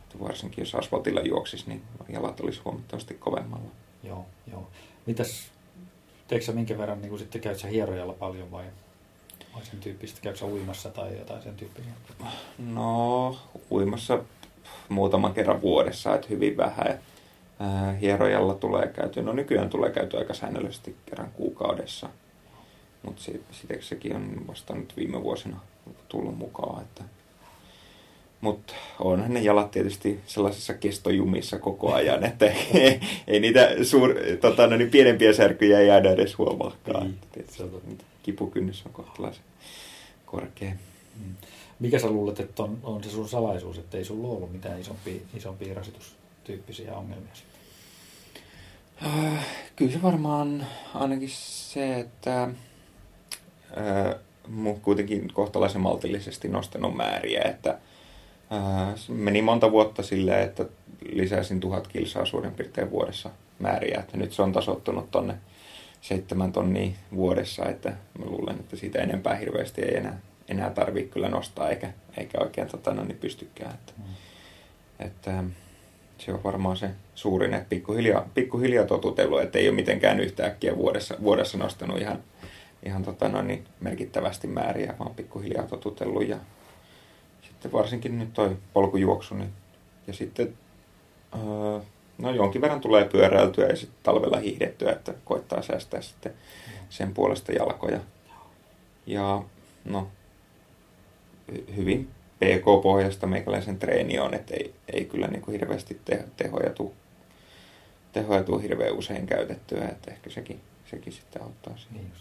[0.03, 3.69] että varsinkin jos asfaltilla juoksisi, niin jalat olisi huomattavasti kovemmalla.
[4.03, 4.67] Joo, joo.
[5.05, 5.51] Mitäs,
[6.27, 8.65] teekö sä minkä verran niin sitten käyt sä hierojalla paljon vai,
[9.55, 10.21] vai sen tyyppistä?
[10.21, 11.91] Käykö sä uimassa tai jotain sen tyyppistä?
[12.57, 13.37] No,
[13.71, 14.19] uimassa
[14.89, 16.99] muutaman kerran vuodessa, että hyvin vähän.
[18.01, 22.09] Hierojalla tulee käyty, no nykyään tulee käyty aika säännöllisesti kerran kuukaudessa,
[23.03, 25.59] mutta sitten sekin on vasta nyt viime vuosina
[26.07, 27.03] tullut mukaan, että
[28.41, 34.67] mutta onhan ne jalat tietysti sellaisessa kestojumissa koko ajan, että ei, ei niitä suur, tota,
[34.67, 37.15] no niin pienempiä särkyjä jäädä edes huomaakaan.
[37.35, 39.43] Niin, kipukynnys on kohtalaisen
[40.25, 40.71] korkea.
[41.25, 41.35] Mm.
[41.79, 45.21] Mikä sä luulet, että on, on se sun salaisuus, että ei sulla ollut mitään isompia,
[45.37, 47.31] isompia rasitustyyppisiä ongelmia?
[49.05, 49.45] Äh,
[49.75, 54.15] kyllä se varmaan ainakin se, että äh,
[54.81, 57.69] kuitenkin kohtalaisen maltillisesti nostanut määriä, että
[58.51, 60.65] äh, meni monta vuotta silleen, että
[61.11, 63.29] lisäsin tuhat kilsaa suurin piirtein vuodessa
[63.59, 65.35] määriä, että nyt se on tasottunut tonne
[66.01, 71.29] seitsemän tonnia vuodessa, että mä luulen, että siitä enempää hirveästi ei enää, enää tarvitse kyllä
[71.29, 73.73] nostaa, eikä, eikä oikein tota, no, niin pystykään.
[73.73, 74.03] Että, mm.
[74.99, 75.43] että,
[76.19, 81.15] se on varmaan se suurin, että pikkuhiljaa, pikkuhiljaa totutellut, että ei ole mitenkään yhtäkkiä vuodessa,
[81.23, 82.23] vuodessa nostanut ihan,
[82.83, 86.27] ihan tota, no, niin merkittävästi määriä, vaan pikkuhiljaa totutellut.
[86.27, 86.37] Ja
[87.41, 89.49] sitten varsinkin nyt toi polkujuoksu, niin,
[90.07, 90.53] ja sitten
[91.35, 91.79] öö,
[92.17, 96.33] no jonkin verran tulee pyöräiltyä ja sitten talvella hiihdettyä, että koittaa säästää sitten
[96.89, 97.99] sen puolesta jalkoja.
[99.05, 99.43] Ja
[99.85, 100.07] no,
[101.75, 102.09] hyvin
[102.39, 106.93] PK-pohjasta meikäläisen treeni on, että ei, ei kyllä niin kuin hirveästi te, tehoja tuu,
[108.13, 111.95] tehoja tuu hirveän usein käytettyä, että ehkä sekin, sekin sitten auttaa siihen.
[111.95, 112.11] Niin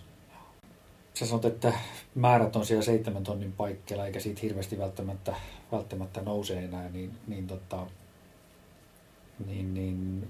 [1.14, 1.73] Sä sanot, että
[2.14, 5.37] määrät on siellä seitsemän tonnin paikkeilla, eikä siitä hirveästi välttämättä,
[5.73, 7.87] välttämättä nouse enää, niin, niin tota,
[9.47, 10.29] niin, niin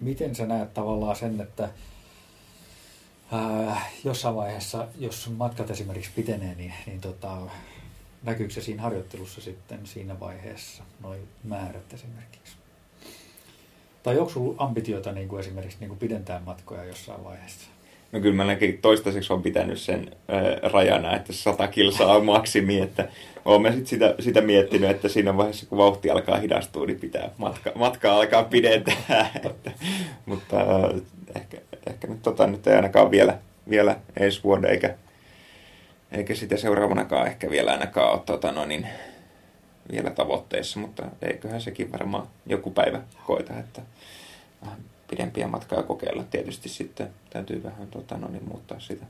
[0.00, 1.68] miten sä näet tavallaan sen, että
[3.32, 7.38] ää, jossain vaiheessa, jos matkat esimerkiksi pitenee, niin, niin tota,
[8.26, 12.56] näkyykö se siinä harjoittelussa sitten siinä vaiheessa, noin määrät esimerkiksi?
[14.02, 17.68] Tai onko sinulla ambitioita niin kuin esimerkiksi niin kuin pidentää matkoja jossain vaiheessa?
[18.12, 22.80] No kyllä mä näkin toistaiseksi on pitänyt sen äh, rajana, että 100 kilsaa on maksimi,
[22.80, 23.08] että
[23.44, 27.72] olen sit sitä, sitä miettinyt, että siinä vaiheessa kun vauhti alkaa hidastua, niin pitää matka,
[27.74, 29.30] matkaa alkaa pidentää.
[29.44, 29.70] että,
[30.26, 31.00] mutta äh,
[31.36, 31.56] ehkä,
[31.86, 33.38] ehkä nyt, tota, nyt ei ainakaan vielä,
[33.70, 34.94] vielä ensi vuoden eikä,
[36.12, 38.86] eikä sitä seuraavanakaan ehkä vielä ainakaan ole tota, no niin,
[39.92, 43.82] vielä tavoitteissa, mutta eiköhän sekin varmaan joku päivä koita, että
[44.62, 44.78] vähän
[45.10, 46.24] pidempiä matkaa kokeilla.
[46.24, 49.06] Tietysti sitten täytyy vähän tota, no niin, muuttaa sitä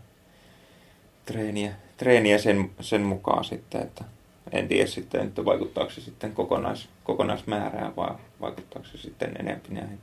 [1.24, 4.04] treeniä, treeniä sen, sen mukaan sitten, että
[4.52, 9.98] en tiedä sitten, että vaikuttaako se sitten kokonais, kokonaismäärään vai vaikuttaako se sitten enemmän näihin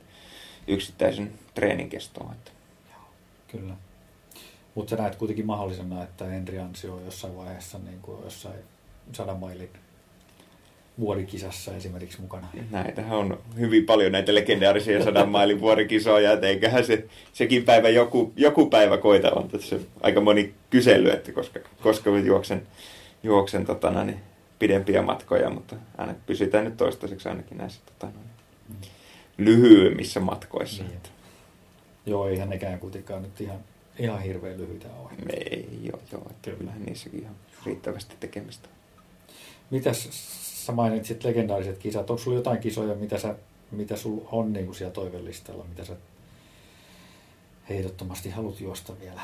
[0.66, 2.32] yksittäisen treenin kestoon.
[2.32, 2.50] Että.
[3.48, 3.74] Kyllä.
[4.74, 8.58] Mutta sä näet kuitenkin mahdollisena, että Henri Ansio on jossain vaiheessa niin kuin jossain
[9.12, 9.70] sadan mailin
[10.98, 12.48] vuorikisassa esimerkiksi mukana.
[12.70, 18.32] Näitähän on hyvin paljon näitä legendaarisia sadan mailin vuorikisoja, että eiköhän se, sekin päivä joku,
[18.36, 22.66] joku päivä koita on tässä aika moni kysely, että koska, koska juoksen,
[23.22, 24.20] juoksen totana, niin
[24.58, 28.18] pidempiä matkoja, mutta aina pysytään nyt toistaiseksi ainakin näissä totana,
[28.68, 28.90] niin
[29.38, 30.82] lyhyemmissä matkoissa.
[30.82, 31.00] Niin.
[32.06, 33.58] Joo, eihän nekään kuitenkaan nyt ihan,
[33.98, 35.10] ihan hirveän lyhyitä ole.
[35.28, 37.36] Ei, joo, joo, että kyllähän niissäkin ihan
[37.66, 38.68] riittävästi tekemistä.
[39.70, 40.08] Mitäs
[40.66, 42.10] sä mainitsit legendaariset kisat.
[42.10, 43.34] Onko sulla jotain kisoja, mitä, sä,
[43.70, 45.96] mitä sulla on niin kuin siellä toivellistalla, mitä sä
[47.68, 49.20] heidottomasti haluat juosta vielä?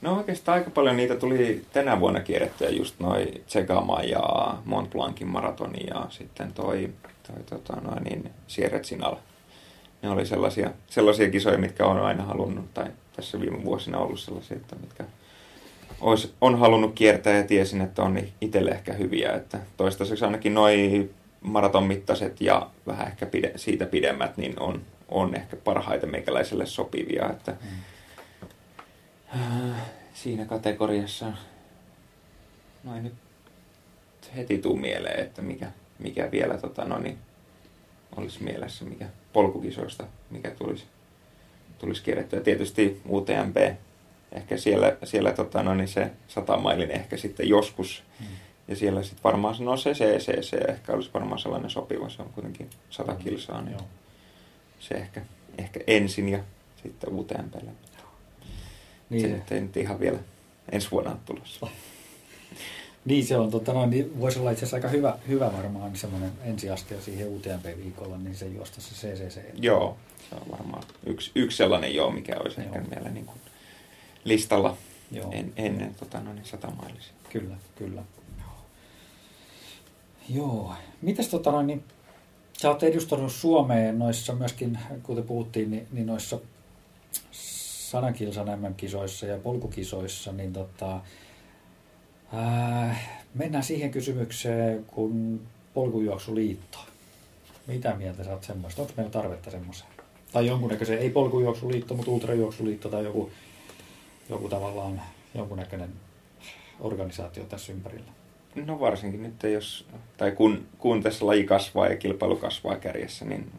[0.00, 5.28] No oikeastaan aika paljon niitä tuli tänä vuonna kierrettyä, just noi Tsegama ja Mont Blancin
[5.28, 6.90] maratoni ja sitten toi,
[7.26, 8.78] toi tota, noin, niin Sierra.
[10.02, 12.86] Ne oli sellaisia, sellaisia kisoja, mitkä on aina halunnut, tai
[13.16, 15.04] tässä viime vuosina ollut sellaisia, että mitkä
[16.00, 19.32] olisi, on halunnut kiertää ja tiesin, että on itselle ehkä hyviä.
[19.32, 25.34] Että toistaiseksi ainakin noin maraton mittaiset ja vähän ehkä pide, siitä pidemmät, niin on, on
[25.34, 27.30] ehkä parhaiten meikäläiselle sopivia.
[27.30, 29.40] Että, mm.
[29.40, 29.76] äh,
[30.14, 31.32] siinä kategoriassa
[32.84, 33.14] noin nyt
[34.36, 35.66] heti tuu mieleen, että mikä,
[35.98, 37.18] mikä vielä tota, no niin,
[38.16, 40.84] olisi mielessä, mikä polkukisoista, mikä tulisi,
[41.78, 42.40] tulisi kierrettyä.
[42.40, 43.56] Tietysti UTMP
[44.32, 48.02] ehkä siellä, siellä tota, no, niin se satamailin ehkä sitten joskus.
[48.20, 48.26] Mm.
[48.68, 52.70] Ja siellä sitten varmaan no se CCC ehkä olisi varmaan sellainen sopiva, se on kuitenkin
[52.90, 53.18] 100 mm.
[53.18, 53.86] kilsaa, niin Joo.
[54.80, 55.22] se ehkä,
[55.58, 56.38] ehkä ensin ja
[56.82, 57.70] sitten uuteen pelle.
[59.10, 59.42] Niin.
[59.48, 60.18] Se ei nyt ihan vielä
[60.72, 61.66] ensi vuonna tulossa.
[63.06, 66.32] Niin se on, tota, no, niin voisi olla itse asiassa aika hyvä, hyvä varmaan semmoinen
[66.44, 69.40] ensiaskel siihen UTMP-viikolla, niin se juosta se CCC.
[69.60, 69.96] Joo,
[70.30, 72.74] se on varmaan yksi, yksi sellainen joo, mikä olisi joo.
[72.74, 73.38] ehkä meillä niin kuin
[74.24, 74.76] listalla
[75.10, 75.30] Joo.
[75.32, 77.12] En, ennen tota, no niin, satamailisia.
[77.32, 78.02] Kyllä, kyllä.
[80.28, 80.74] Joo.
[81.02, 81.84] Mitäs tota no, niin,
[82.58, 86.38] sä oot edustanut Suomeen noissa myöskin, kuten puhuttiin, niin, niin noissa
[87.90, 91.00] sadan kilsan MM-kisoissa ja polkukisoissa, niin tota,
[92.32, 92.96] ää,
[93.34, 95.40] mennään siihen kysymykseen, kun
[95.74, 96.78] polkujuoksuliitto.
[97.66, 98.82] Mitä mieltä sä oot semmoista?
[98.82, 99.90] Onko meillä tarvetta semmoiseen?
[100.32, 103.30] Tai jonkunnäköisen, ei polkujuoksuliitto, mutta ultrajuoksuliitto tai joku
[104.28, 105.02] joku tavallaan
[105.34, 105.90] jonkunnäköinen
[106.80, 108.12] organisaatio tässä ympärillä.
[108.54, 113.52] No varsinkin nyt, jos, tai kun, kun tässä laji kasvaa ja kilpailu kasvaa kärjessä, niin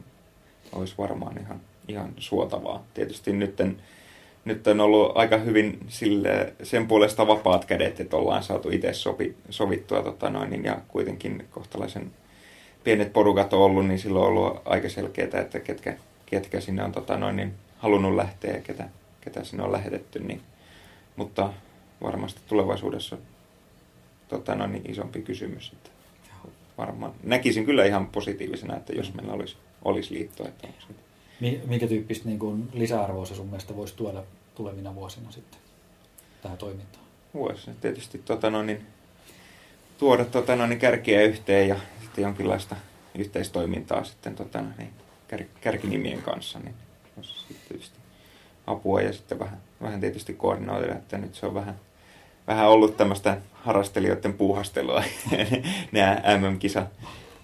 [0.72, 2.84] olisi varmaan ihan, ihan suotavaa.
[2.94, 3.56] Tietysti nyt,
[4.46, 9.36] nyt on ollut aika hyvin sille, sen puolesta vapaat kädet, että ollaan saatu itse sopi,
[9.50, 12.12] sovittua tota noin, niin, ja kuitenkin kohtalaisen
[12.84, 16.92] pienet porukat on ollut, niin silloin on ollut aika selkeää, että ketkä, ketkä sinne on
[16.92, 18.90] tota noin, niin halunnut lähteä ja ketä,
[19.22, 20.42] ketä sinne on lähetetty, niin
[21.16, 21.54] mutta
[22.04, 23.18] varmasti tulevaisuudessa
[24.28, 25.72] tota, no, niin isompi kysymys.
[25.74, 25.90] Että
[26.78, 30.48] varmaan näkisin kyllä ihan positiivisena, että jos meillä olisi, olisi liitto.
[30.48, 30.68] Että
[31.40, 34.24] Minkä tyyppistä niin kuin lisäarvoa se sun mielestä voisi tuoda
[34.56, 35.60] tulevina vuosina sitten
[36.42, 37.06] tähän toimintaan?
[37.34, 38.86] Voisi tietysti tota, no, niin,
[39.98, 42.76] tuoda tota, no, niin, kärkiä yhteen ja sitten jonkinlaista
[43.16, 44.90] yhteistoimintaa sitten tota, no, niin,
[45.28, 46.60] kär, kärkinimien kanssa.
[46.60, 46.76] Niin,
[47.68, 47.98] tietysti
[48.68, 51.80] apua ja sitten vähän, vähän tietysti koordinoida, että nyt se on vähän,
[52.48, 55.04] vähän ollut tämmöistä harrastelijoiden puuhastelua,
[55.92, 56.88] nämä MM-kisa,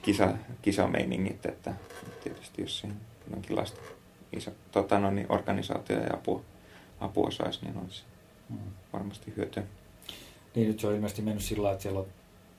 [0.01, 0.33] kisa,
[1.45, 1.73] että
[2.23, 2.95] tietysti jos siinä
[3.31, 3.81] jonkinlaista
[4.33, 6.41] iso, tota, no, niin organisaatio ja apua,
[6.99, 8.03] apua saisi, niin olisi
[8.49, 8.57] mm.
[8.93, 9.63] varmasti hyötyä.
[10.55, 12.07] Niin nyt se on ilmeisesti mennyt sillä että siellä on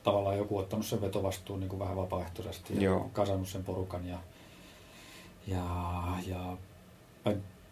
[0.02, 3.10] tavallaan joku ottanut sen vetovastuun niin kuin vähän vapaaehtoisesti ja Joo.
[3.12, 4.18] kasannut sen porukan ja,
[5.46, 5.64] ja,
[6.26, 6.56] ja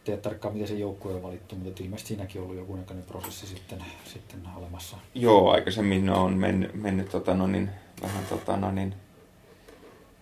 [0.05, 3.47] tiedä tarkkaan, miten se joukkue on valittu, mutta ilmeisesti siinäkin on ollut joku näköinen prosessi
[3.47, 4.97] sitten, sitten olemassa.
[5.14, 7.70] Joo, aikaisemmin on mennyt, mennyt tota, no niin,
[8.03, 8.95] vähän tota, no niin,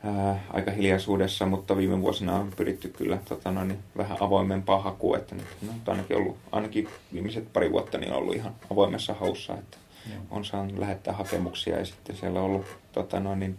[0.05, 5.19] ää, aika hiljaisuudessa, mutta viime vuosina on pyritty kyllä tota, no niin, vähän avoimempaa hakua,
[5.19, 9.55] että nyt no, ainakin, ollut, ainakin viimeiset pari vuotta niin on ollut ihan avoimessa haussa,
[9.55, 9.77] että
[10.13, 10.23] Joo.
[10.31, 13.59] on saanut lähettää hakemuksia ja sitten siellä on ollut tota, no niin,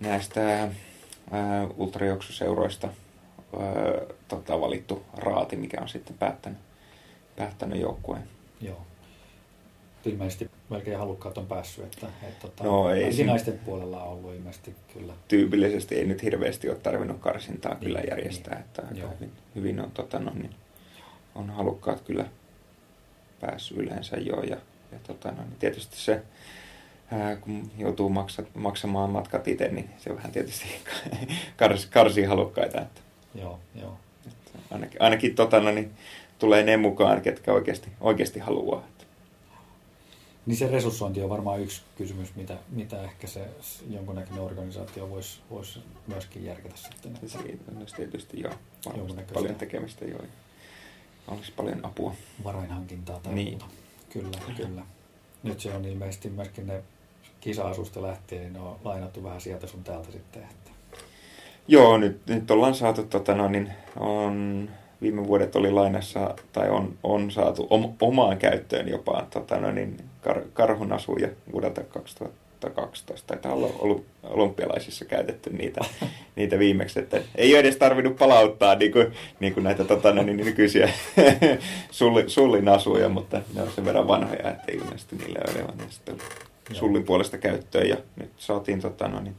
[0.00, 0.68] näistä
[1.30, 2.88] ää, ultrajuoksuseuroista
[3.60, 6.58] öö, tota, valittu raati, mikä on sitten päättänyt,
[7.36, 8.22] päättänyt joukkueen.
[8.60, 8.86] Joo.
[10.06, 14.34] Ilmeisesti melkein halukkaat on päässyt, että, että tota, no, ei siinä, naisten puolella on ollut
[14.34, 15.12] ilmeisesti kyllä.
[15.28, 19.80] Tyypillisesti ei nyt hirveästi ole tarvinnut karsintaa niin, kyllä järjestää, niin, että aika hyvin, hyvin
[19.80, 20.54] on, tota, no, niin,
[21.34, 22.24] on halukkaat kyllä
[23.40, 24.56] päässyt yleensä jo ja,
[24.92, 26.22] ja tota, no, niin tietysti se
[27.10, 30.66] ää, kun joutuu maksa, maksamaan matkat itse, niin se vähän tietysti
[31.56, 32.80] kars, karsii halukkaita.
[32.80, 33.00] Että
[33.34, 33.98] Joo, joo.
[34.26, 35.90] Että ainakin, ainakin tota, no, niin,
[36.38, 38.84] tulee ne mukaan, ketkä oikeasti, oikeasti haluaa.
[40.46, 43.48] Niin se resurssointi on varmaan yksi kysymys, mitä, mitä ehkä se
[43.90, 47.14] jonkunnäköinen organisaatio voisi vois myöskin järkätä sitten.
[47.14, 48.50] Että Siitä olisi tietysti jo
[49.34, 50.18] paljon tekemistä jo.
[51.28, 52.14] Olisi paljon apua.
[52.44, 53.48] Varainhankintaa tai niin.
[53.48, 53.64] muuta.
[54.12, 54.82] Kyllä, kyllä.
[55.42, 56.82] Nyt se on ilmeisesti myöskin ne
[57.40, 60.42] kisa-asusta lähtien, niin ne on lainattu vähän sieltä sun täältä sitten.
[60.42, 60.70] Että...
[61.68, 64.70] Joo, nyt, nyt ollaan saatu, tota, no, niin on,
[65.02, 69.96] viime vuodet oli lainassa, tai on, on saatu om, omaan käyttöön jopa tota, no, niin,
[70.22, 73.26] kar, karhunasuja vuodelta 2012.
[73.26, 75.80] Taitaa olla ollut olympialaisissa käytetty niitä,
[76.36, 80.22] niitä viimeksi, että ei ole edes tarvinnut palauttaa niin kuin, niin kuin näitä tota, no,
[80.22, 80.90] niin, nykyisiä
[81.90, 85.90] sulli, sullin asuja, mutta ne on sen verran vanhoja, että ei ilmeisesti niillä ole vaan
[85.90, 86.16] sitten
[86.72, 89.36] sullin puolesta käyttöön ja nyt saatiin tota, no, niin,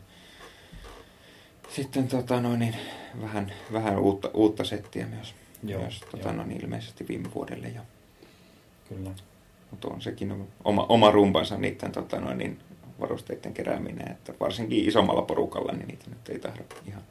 [1.69, 2.75] sitten tota, no, niin,
[3.21, 7.81] vähän, vähän uutta, uutta settiä myös, Joo, myös tota, no, niin, ilmeisesti viime vuodelle jo.
[8.89, 9.11] Kyllä.
[9.74, 12.59] Mutta on sekin oma, oma rumpansa niiden tota, no, niin,
[12.99, 17.01] varusteiden kerääminen, että varsinkin isommalla porukalla, niin niitä nyt ei tahdo ihan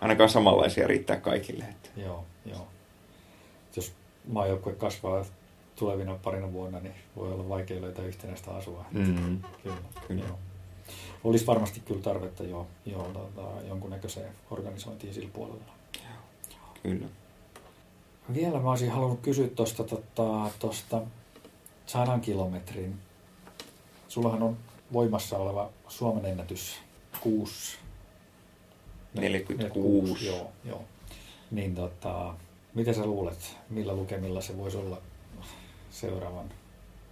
[0.00, 1.64] ainakaan samanlaisia riittää kaikille.
[1.64, 1.88] Että.
[1.96, 2.66] Joo, joo.
[3.76, 3.92] Jos
[4.28, 5.24] maajoukkue kasvaa
[5.76, 8.84] tulevina parina vuonna, niin voi olla vaikea löytää yhtenäistä asua.
[8.92, 9.40] Mm-hmm.
[9.62, 9.76] Kyllä,
[10.08, 10.24] kyllä.
[10.24, 10.38] Joo.
[11.24, 15.72] Olisi varmasti kyllä tarvetta jo, jo tota, jonkunnäköiseen organisointiin sillä puolella.
[15.96, 16.72] Joo.
[16.82, 17.06] Kyllä.
[18.34, 21.02] Vielä mä olisin halunnut kysyä tuosta tota, tosta
[21.92, 22.98] sadan kilometrin.
[24.08, 24.56] Sullahan on
[24.92, 26.76] voimassa oleva Suomen ennätys
[27.20, 27.78] 6.
[29.14, 29.62] 46.
[29.62, 30.84] 46 joo, joo.
[31.50, 32.34] Niin tota,
[32.74, 34.98] mitä sä luulet, millä lukemilla se voisi olla
[35.90, 36.50] seuraavan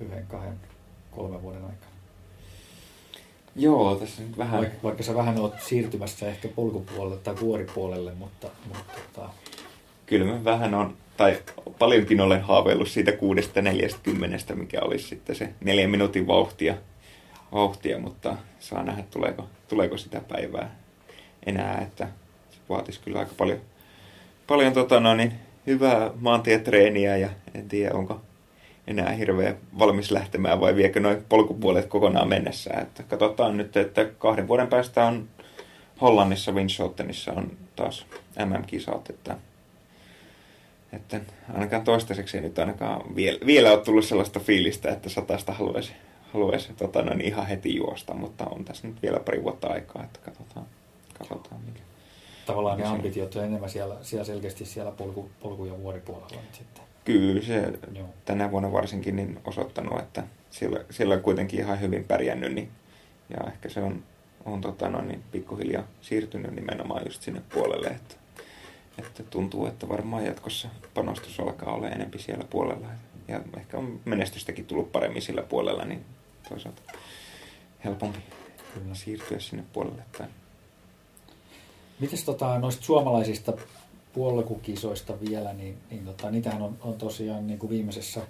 [0.01, 0.61] yhden, kahden,
[1.11, 1.93] kolmen vuoden aikana?
[3.57, 4.61] Joo, tässä nyt vähän...
[4.61, 8.49] Vaikka, vaikka sä vähän oot siirtymässä ehkä polkupuolelle tai vuoripuolelle, mutta...
[8.69, 9.31] mutta tota...
[10.07, 11.39] Kyllä mä vähän on, tai
[11.79, 16.75] paljonkin olen haaveillut siitä kuudesta neljästäkymmenestä, mikä olisi sitten se neljän minuutin vauhtia,
[17.53, 20.77] vauhtia mutta saa nähdä, tuleeko, tuleeko sitä päivää
[21.47, 22.09] enää, että
[22.51, 23.59] se vaatisi kyllä aika paljon,
[24.47, 25.33] paljon tota no, niin,
[25.67, 28.21] hyvää maantietreeniä ja en tiedä, onko
[28.87, 32.71] enää hirveän valmis lähtemään vai viekö noin polkupuolet kokonaan mennessä.
[32.71, 35.29] Että katsotaan nyt, että kahden vuoden päästä on
[36.01, 38.07] Hollannissa Winshottenissa on taas
[38.47, 39.37] MM-kisat, että,
[40.93, 41.21] että
[41.55, 45.93] ainakaan toistaiseksi ei nyt ainakaan vielä, vielä ole tullut sellaista fiilistä, että satasta haluaisi,
[46.33, 50.21] haluaisi tota, noin ihan heti juosta, mutta on tässä nyt vielä pari vuotta aikaa, että
[50.23, 50.67] katsotaan,
[51.19, 51.81] katsotaan mikä.
[52.47, 56.85] Tavallaan ne ambitiot on enemmän siellä, siellä selkeästi siellä polku, polku- ja vuoripuolella nyt sitten.
[57.05, 58.09] Kyllä se Joo.
[58.25, 62.55] tänä vuonna varsinkin niin osoittanut, että siellä, siellä on kuitenkin ihan hyvin pärjännyt.
[62.55, 62.69] Niin,
[63.31, 64.03] ja ehkä se on,
[64.45, 68.15] on tota, no, niin pikkuhiljaa siirtynyt nimenomaan just sinne puolelle, että,
[68.99, 72.89] että tuntuu, että varmaan jatkossa panostus alkaa olla enempi siellä puolella.
[73.29, 76.05] Ja ehkä on menestystäkin tullut paremmin sillä puolella, niin
[76.49, 76.83] toisaalta
[77.85, 78.19] helpompi
[78.75, 78.95] Kyllä.
[78.95, 80.31] siirtyä sinne puolelle päin.
[82.01, 83.53] Mites tota, noista suomalaisista
[84.13, 88.21] puolkukisoista vielä, niin, niin tota, niitähän on, on tosiaan niin kuin viimeisessä,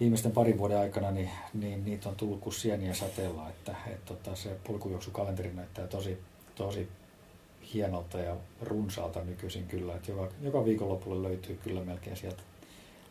[0.00, 4.36] viimeisten parin vuoden aikana, niin, niin niitä on tullut kuin sieniä sateella, että et, tota,
[4.36, 6.18] se polkujuoksukalenteri näyttää tosi,
[6.54, 6.88] tosi
[7.74, 12.42] hienolta ja runsaalta nykyisin kyllä, että joka, joka viikonlopulle löytyy kyllä melkein sieltä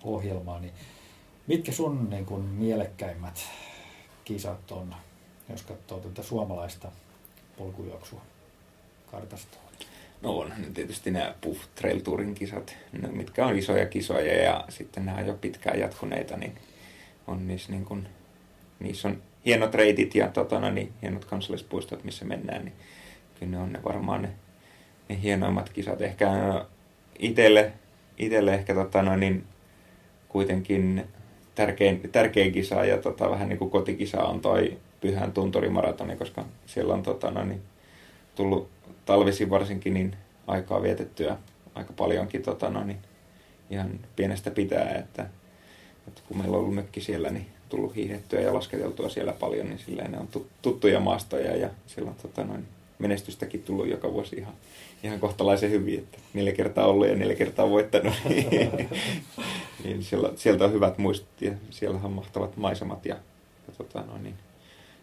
[0.03, 0.73] ohjelmaa, niin
[1.47, 3.49] mitkä sun niin kuin, mielekkäimmät
[4.25, 4.95] kisat on,
[5.49, 6.91] jos katsoo tätä suomalaista
[7.57, 8.21] polkujuoksua
[9.11, 9.61] kartastoa?
[10.21, 12.75] No on tietysti nämä Puff Trail Tourin kisat,
[13.11, 16.55] mitkä on isoja kisoja ja sitten nämä jo pitkään jatkuneita, niin
[17.27, 18.07] on niissä, niin kuin,
[18.79, 22.75] niissä on hienot reitit ja tota, no, niin, hienot kansallispuistot, missä mennään, niin
[23.39, 24.29] kyllä ne on ne varmaan ne,
[25.09, 26.01] ne hienoimmat kisat.
[26.01, 26.29] Ehkä
[27.19, 27.71] itselle,
[28.17, 29.43] itselle ehkä tota, no, niin,
[30.29, 31.07] kuitenkin
[31.55, 36.93] tärkein, tärkein kisa ja tota, vähän niin kuin kotikisa on toi Pyhän tuntorimaratoni, koska siellä
[36.93, 37.61] on tota, no, niin,
[38.35, 38.69] tullut
[39.05, 40.15] talvisin varsinkin niin
[40.47, 41.37] aikaa vietettyä
[41.75, 42.97] aika paljonkin tota, no, niin
[43.69, 45.25] ihan pienestä pitää, että,
[46.07, 49.79] että kun meillä on ollut mökki siellä, niin tullut hiihdettyä ja lasketeltua siellä paljon, niin
[49.79, 50.29] silleen ne on
[50.61, 52.67] tuttuja maastoja ja siellä on tota, noin,
[52.99, 54.53] menestystäkin tullut joka vuosi ihan,
[55.03, 58.13] ihan kohtalaisen hyvin, että neljä kertaa ollut ja neljä kertaa voittanut,
[59.83, 63.15] niin siellä, sieltä on hyvät muistot ja siellä on mahtavat maisemat ja,
[63.67, 64.35] ja tota, no, niin.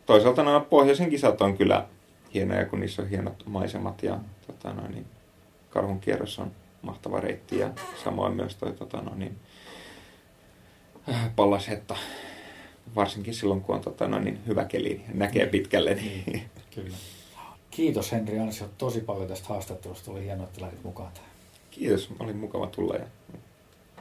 [0.06, 1.86] toisaalta nämä pohjoisen kisat on kyllä
[2.34, 5.06] hienoja, kun niissä on hienot maisemat ja tota, no, niin,
[5.70, 6.50] karhun kierros on
[6.82, 7.70] mahtava reitti ja
[8.04, 9.36] samoin myös toi tota, no, niin,
[11.08, 11.96] äh, pallashetta,
[12.94, 15.94] varsinkin silloin kun on tota, no, niin, hyvä keli näkee pitkälle.
[15.94, 16.22] Niin.
[16.26, 16.50] niin.
[16.74, 16.96] Kyllä.
[17.74, 20.10] Kiitos Henri Ansio tosi paljon tästä haastattelusta.
[20.10, 21.30] Oli hienoa, että lähdit mukaan tähän.
[21.70, 23.06] Kiitos, oli mukava tulla ja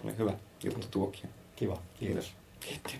[0.03, 1.29] oli hyvä, juttu tuokin.
[1.55, 2.33] Kiva, kiitos.
[2.59, 2.95] Kiitos.